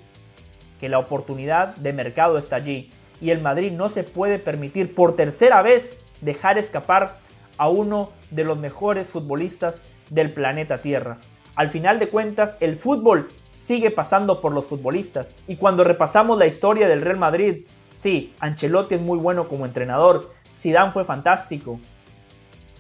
que 0.79 0.89
la 0.89 1.01
oportunidad 1.01 1.75
de 1.75 1.93
mercado 1.93 2.39
está 2.39 2.57
allí 2.57 2.93
y 3.21 3.31
el 3.31 3.43
Madrid 3.43 3.73
no 3.73 3.89
se 3.89 4.05
puede 4.05 4.39
permitir 4.39 4.95
por 4.95 5.17
tercera 5.17 5.61
vez 5.61 5.97
dejar 6.21 6.59
escapar 6.59 7.19
a 7.59 7.69
uno 7.69 8.11
de 8.31 8.45
los 8.45 8.57
mejores 8.57 9.09
futbolistas 9.09 9.83
del 10.11 10.33
planeta 10.33 10.79
Tierra. 10.81 11.19
Al 11.57 11.69
final 11.69 11.99
de 11.99 12.09
cuentas, 12.09 12.57
el 12.61 12.77
fútbol 12.77 13.29
sigue 13.53 13.91
pasando 13.91 14.41
por 14.41 14.53
los 14.53 14.67
futbolistas 14.67 15.35
y 15.49 15.57
cuando 15.57 15.83
repasamos 15.83 16.39
la 16.39 16.47
historia 16.47 16.87
del 16.87 17.01
Real 17.01 17.19
Madrid, 17.19 17.67
sí, 17.93 18.35
Ancelotti 18.41 18.97
es 18.97 19.01
muy 19.01 19.19
bueno 19.19 19.49
como 19.49 19.67
entrenador, 19.67 20.31
Zidane 20.55 20.93
fue 20.93 21.05
fantástico, 21.05 21.81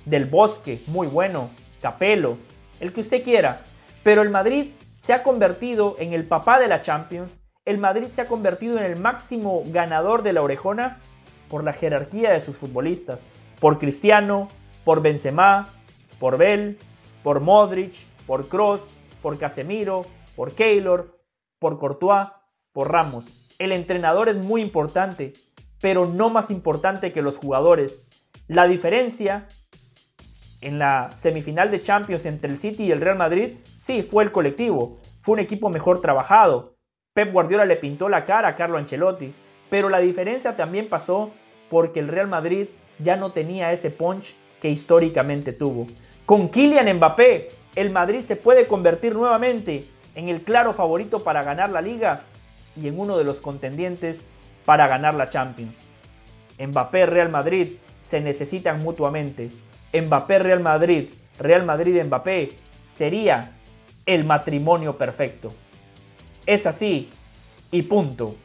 del 0.04 0.26
Bosque, 0.26 0.82
muy 0.86 1.06
bueno, 1.06 1.50
Capello, 1.80 2.36
el 2.78 2.92
que 2.92 3.00
usted 3.00 3.22
quiera. 3.22 3.62
Pero 4.02 4.22
el 4.22 4.30
Madrid 4.30 4.72
se 4.96 5.12
ha 5.12 5.22
convertido 5.22 5.96
en 5.98 6.12
el 6.12 6.24
papá 6.24 6.58
de 6.58 6.68
la 6.68 6.80
Champions, 6.80 7.40
el 7.64 7.78
Madrid 7.78 8.08
se 8.10 8.22
ha 8.22 8.28
convertido 8.28 8.78
en 8.78 8.84
el 8.84 8.98
máximo 8.98 9.62
ganador 9.66 10.22
de 10.22 10.32
la 10.32 10.42
orejona 10.42 10.98
por 11.48 11.64
la 11.64 11.72
jerarquía 11.72 12.32
de 12.32 12.42
sus 12.42 12.56
futbolistas, 12.56 13.26
por 13.60 13.78
Cristiano, 13.78 14.48
por 14.84 15.02
Benzema, 15.02 15.68
por 16.18 16.38
Bell, 16.38 16.78
por 17.22 17.40
Modric, 17.40 17.94
por 18.26 18.48
Kroos, 18.48 18.90
por 19.22 19.38
Casemiro, 19.38 20.06
por 20.36 20.54
Keylor, 20.54 21.18
por 21.58 21.78
Courtois, 21.78 22.28
por 22.72 22.90
Ramos. 22.90 23.49
El 23.60 23.72
entrenador 23.72 24.30
es 24.30 24.38
muy 24.38 24.62
importante, 24.62 25.34
pero 25.82 26.06
no 26.06 26.30
más 26.30 26.50
importante 26.50 27.12
que 27.12 27.20
los 27.20 27.36
jugadores. 27.36 28.08
La 28.48 28.66
diferencia 28.66 29.48
en 30.62 30.78
la 30.78 31.10
semifinal 31.14 31.70
de 31.70 31.82
Champions 31.82 32.24
entre 32.24 32.50
el 32.50 32.56
City 32.56 32.84
y 32.84 32.90
el 32.90 33.02
Real 33.02 33.18
Madrid, 33.18 33.50
sí, 33.78 34.02
fue 34.02 34.24
el 34.24 34.32
colectivo, 34.32 34.98
fue 35.20 35.34
un 35.34 35.40
equipo 35.40 35.68
mejor 35.68 36.00
trabajado. 36.00 36.78
Pep 37.12 37.34
Guardiola 37.34 37.66
le 37.66 37.76
pintó 37.76 38.08
la 38.08 38.24
cara 38.24 38.48
a 38.48 38.56
Carlo 38.56 38.78
Ancelotti, 38.78 39.34
pero 39.68 39.90
la 39.90 39.98
diferencia 39.98 40.56
también 40.56 40.88
pasó 40.88 41.30
porque 41.68 42.00
el 42.00 42.08
Real 42.08 42.28
Madrid 42.28 42.68
ya 42.98 43.16
no 43.16 43.32
tenía 43.32 43.74
ese 43.74 43.90
punch 43.90 44.34
que 44.62 44.70
históricamente 44.70 45.52
tuvo. 45.52 45.86
Con 46.24 46.48
Kylian 46.48 46.96
Mbappé, 46.96 47.50
el 47.76 47.90
Madrid 47.90 48.22
se 48.22 48.36
puede 48.36 48.66
convertir 48.66 49.14
nuevamente 49.14 49.86
en 50.14 50.30
el 50.30 50.44
claro 50.44 50.72
favorito 50.72 51.22
para 51.22 51.42
ganar 51.42 51.68
la 51.68 51.82
liga 51.82 52.24
y 52.76 52.88
en 52.88 52.98
uno 52.98 53.18
de 53.18 53.24
los 53.24 53.38
contendientes 53.38 54.24
para 54.64 54.86
ganar 54.86 55.14
la 55.14 55.28
Champions. 55.28 55.80
Mbappé 56.58 57.06
Real 57.06 57.30
Madrid 57.30 57.76
se 58.00 58.20
necesitan 58.20 58.82
mutuamente 58.82 59.50
Mbappé 59.92 60.38
Real 60.38 60.60
Madrid, 60.60 61.08
Real 61.38 61.64
Madrid 61.64 62.00
Mbappé, 62.04 62.52
sería 62.84 63.52
el 64.06 64.24
matrimonio 64.24 64.96
perfecto. 64.96 65.52
Es 66.46 66.66
así 66.66 67.10
y 67.72 67.82
punto. 67.82 68.36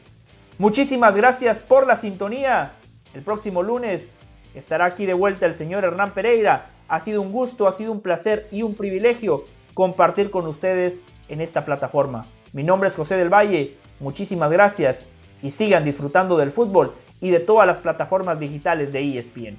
Muchísimas 0.58 1.14
gracias 1.14 1.60
por 1.60 1.86
la 1.86 1.96
sintonía. 1.96 2.72
El 3.14 3.22
próximo 3.22 3.62
lunes 3.62 4.16
estará 4.54 4.86
aquí 4.86 5.06
de 5.06 5.14
vuelta 5.14 5.46
el 5.46 5.54
señor 5.54 5.84
Hernán 5.84 6.14
Pereira. 6.14 6.70
Ha 6.88 6.98
sido 6.98 7.22
un 7.22 7.30
gusto, 7.30 7.68
ha 7.68 7.72
sido 7.72 7.92
un 7.92 8.00
placer 8.00 8.48
y 8.50 8.62
un 8.62 8.74
privilegio 8.74 9.44
compartir 9.74 10.30
con 10.30 10.46
ustedes 10.46 11.00
en 11.28 11.40
esta 11.40 11.64
plataforma. 11.64 12.26
Mi 12.52 12.64
nombre 12.64 12.88
es 12.88 12.96
José 12.96 13.16
del 13.16 13.32
Valle. 13.32 13.76
Muchísimas 14.00 14.50
gracias 14.50 15.06
y 15.42 15.50
sigan 15.50 15.84
disfrutando 15.84 16.36
del 16.36 16.52
fútbol 16.52 16.94
y 17.20 17.30
de 17.30 17.40
todas 17.40 17.66
las 17.66 17.78
plataformas 17.78 18.38
digitales 18.38 18.92
de 18.92 19.18
ESPN. 19.18 19.58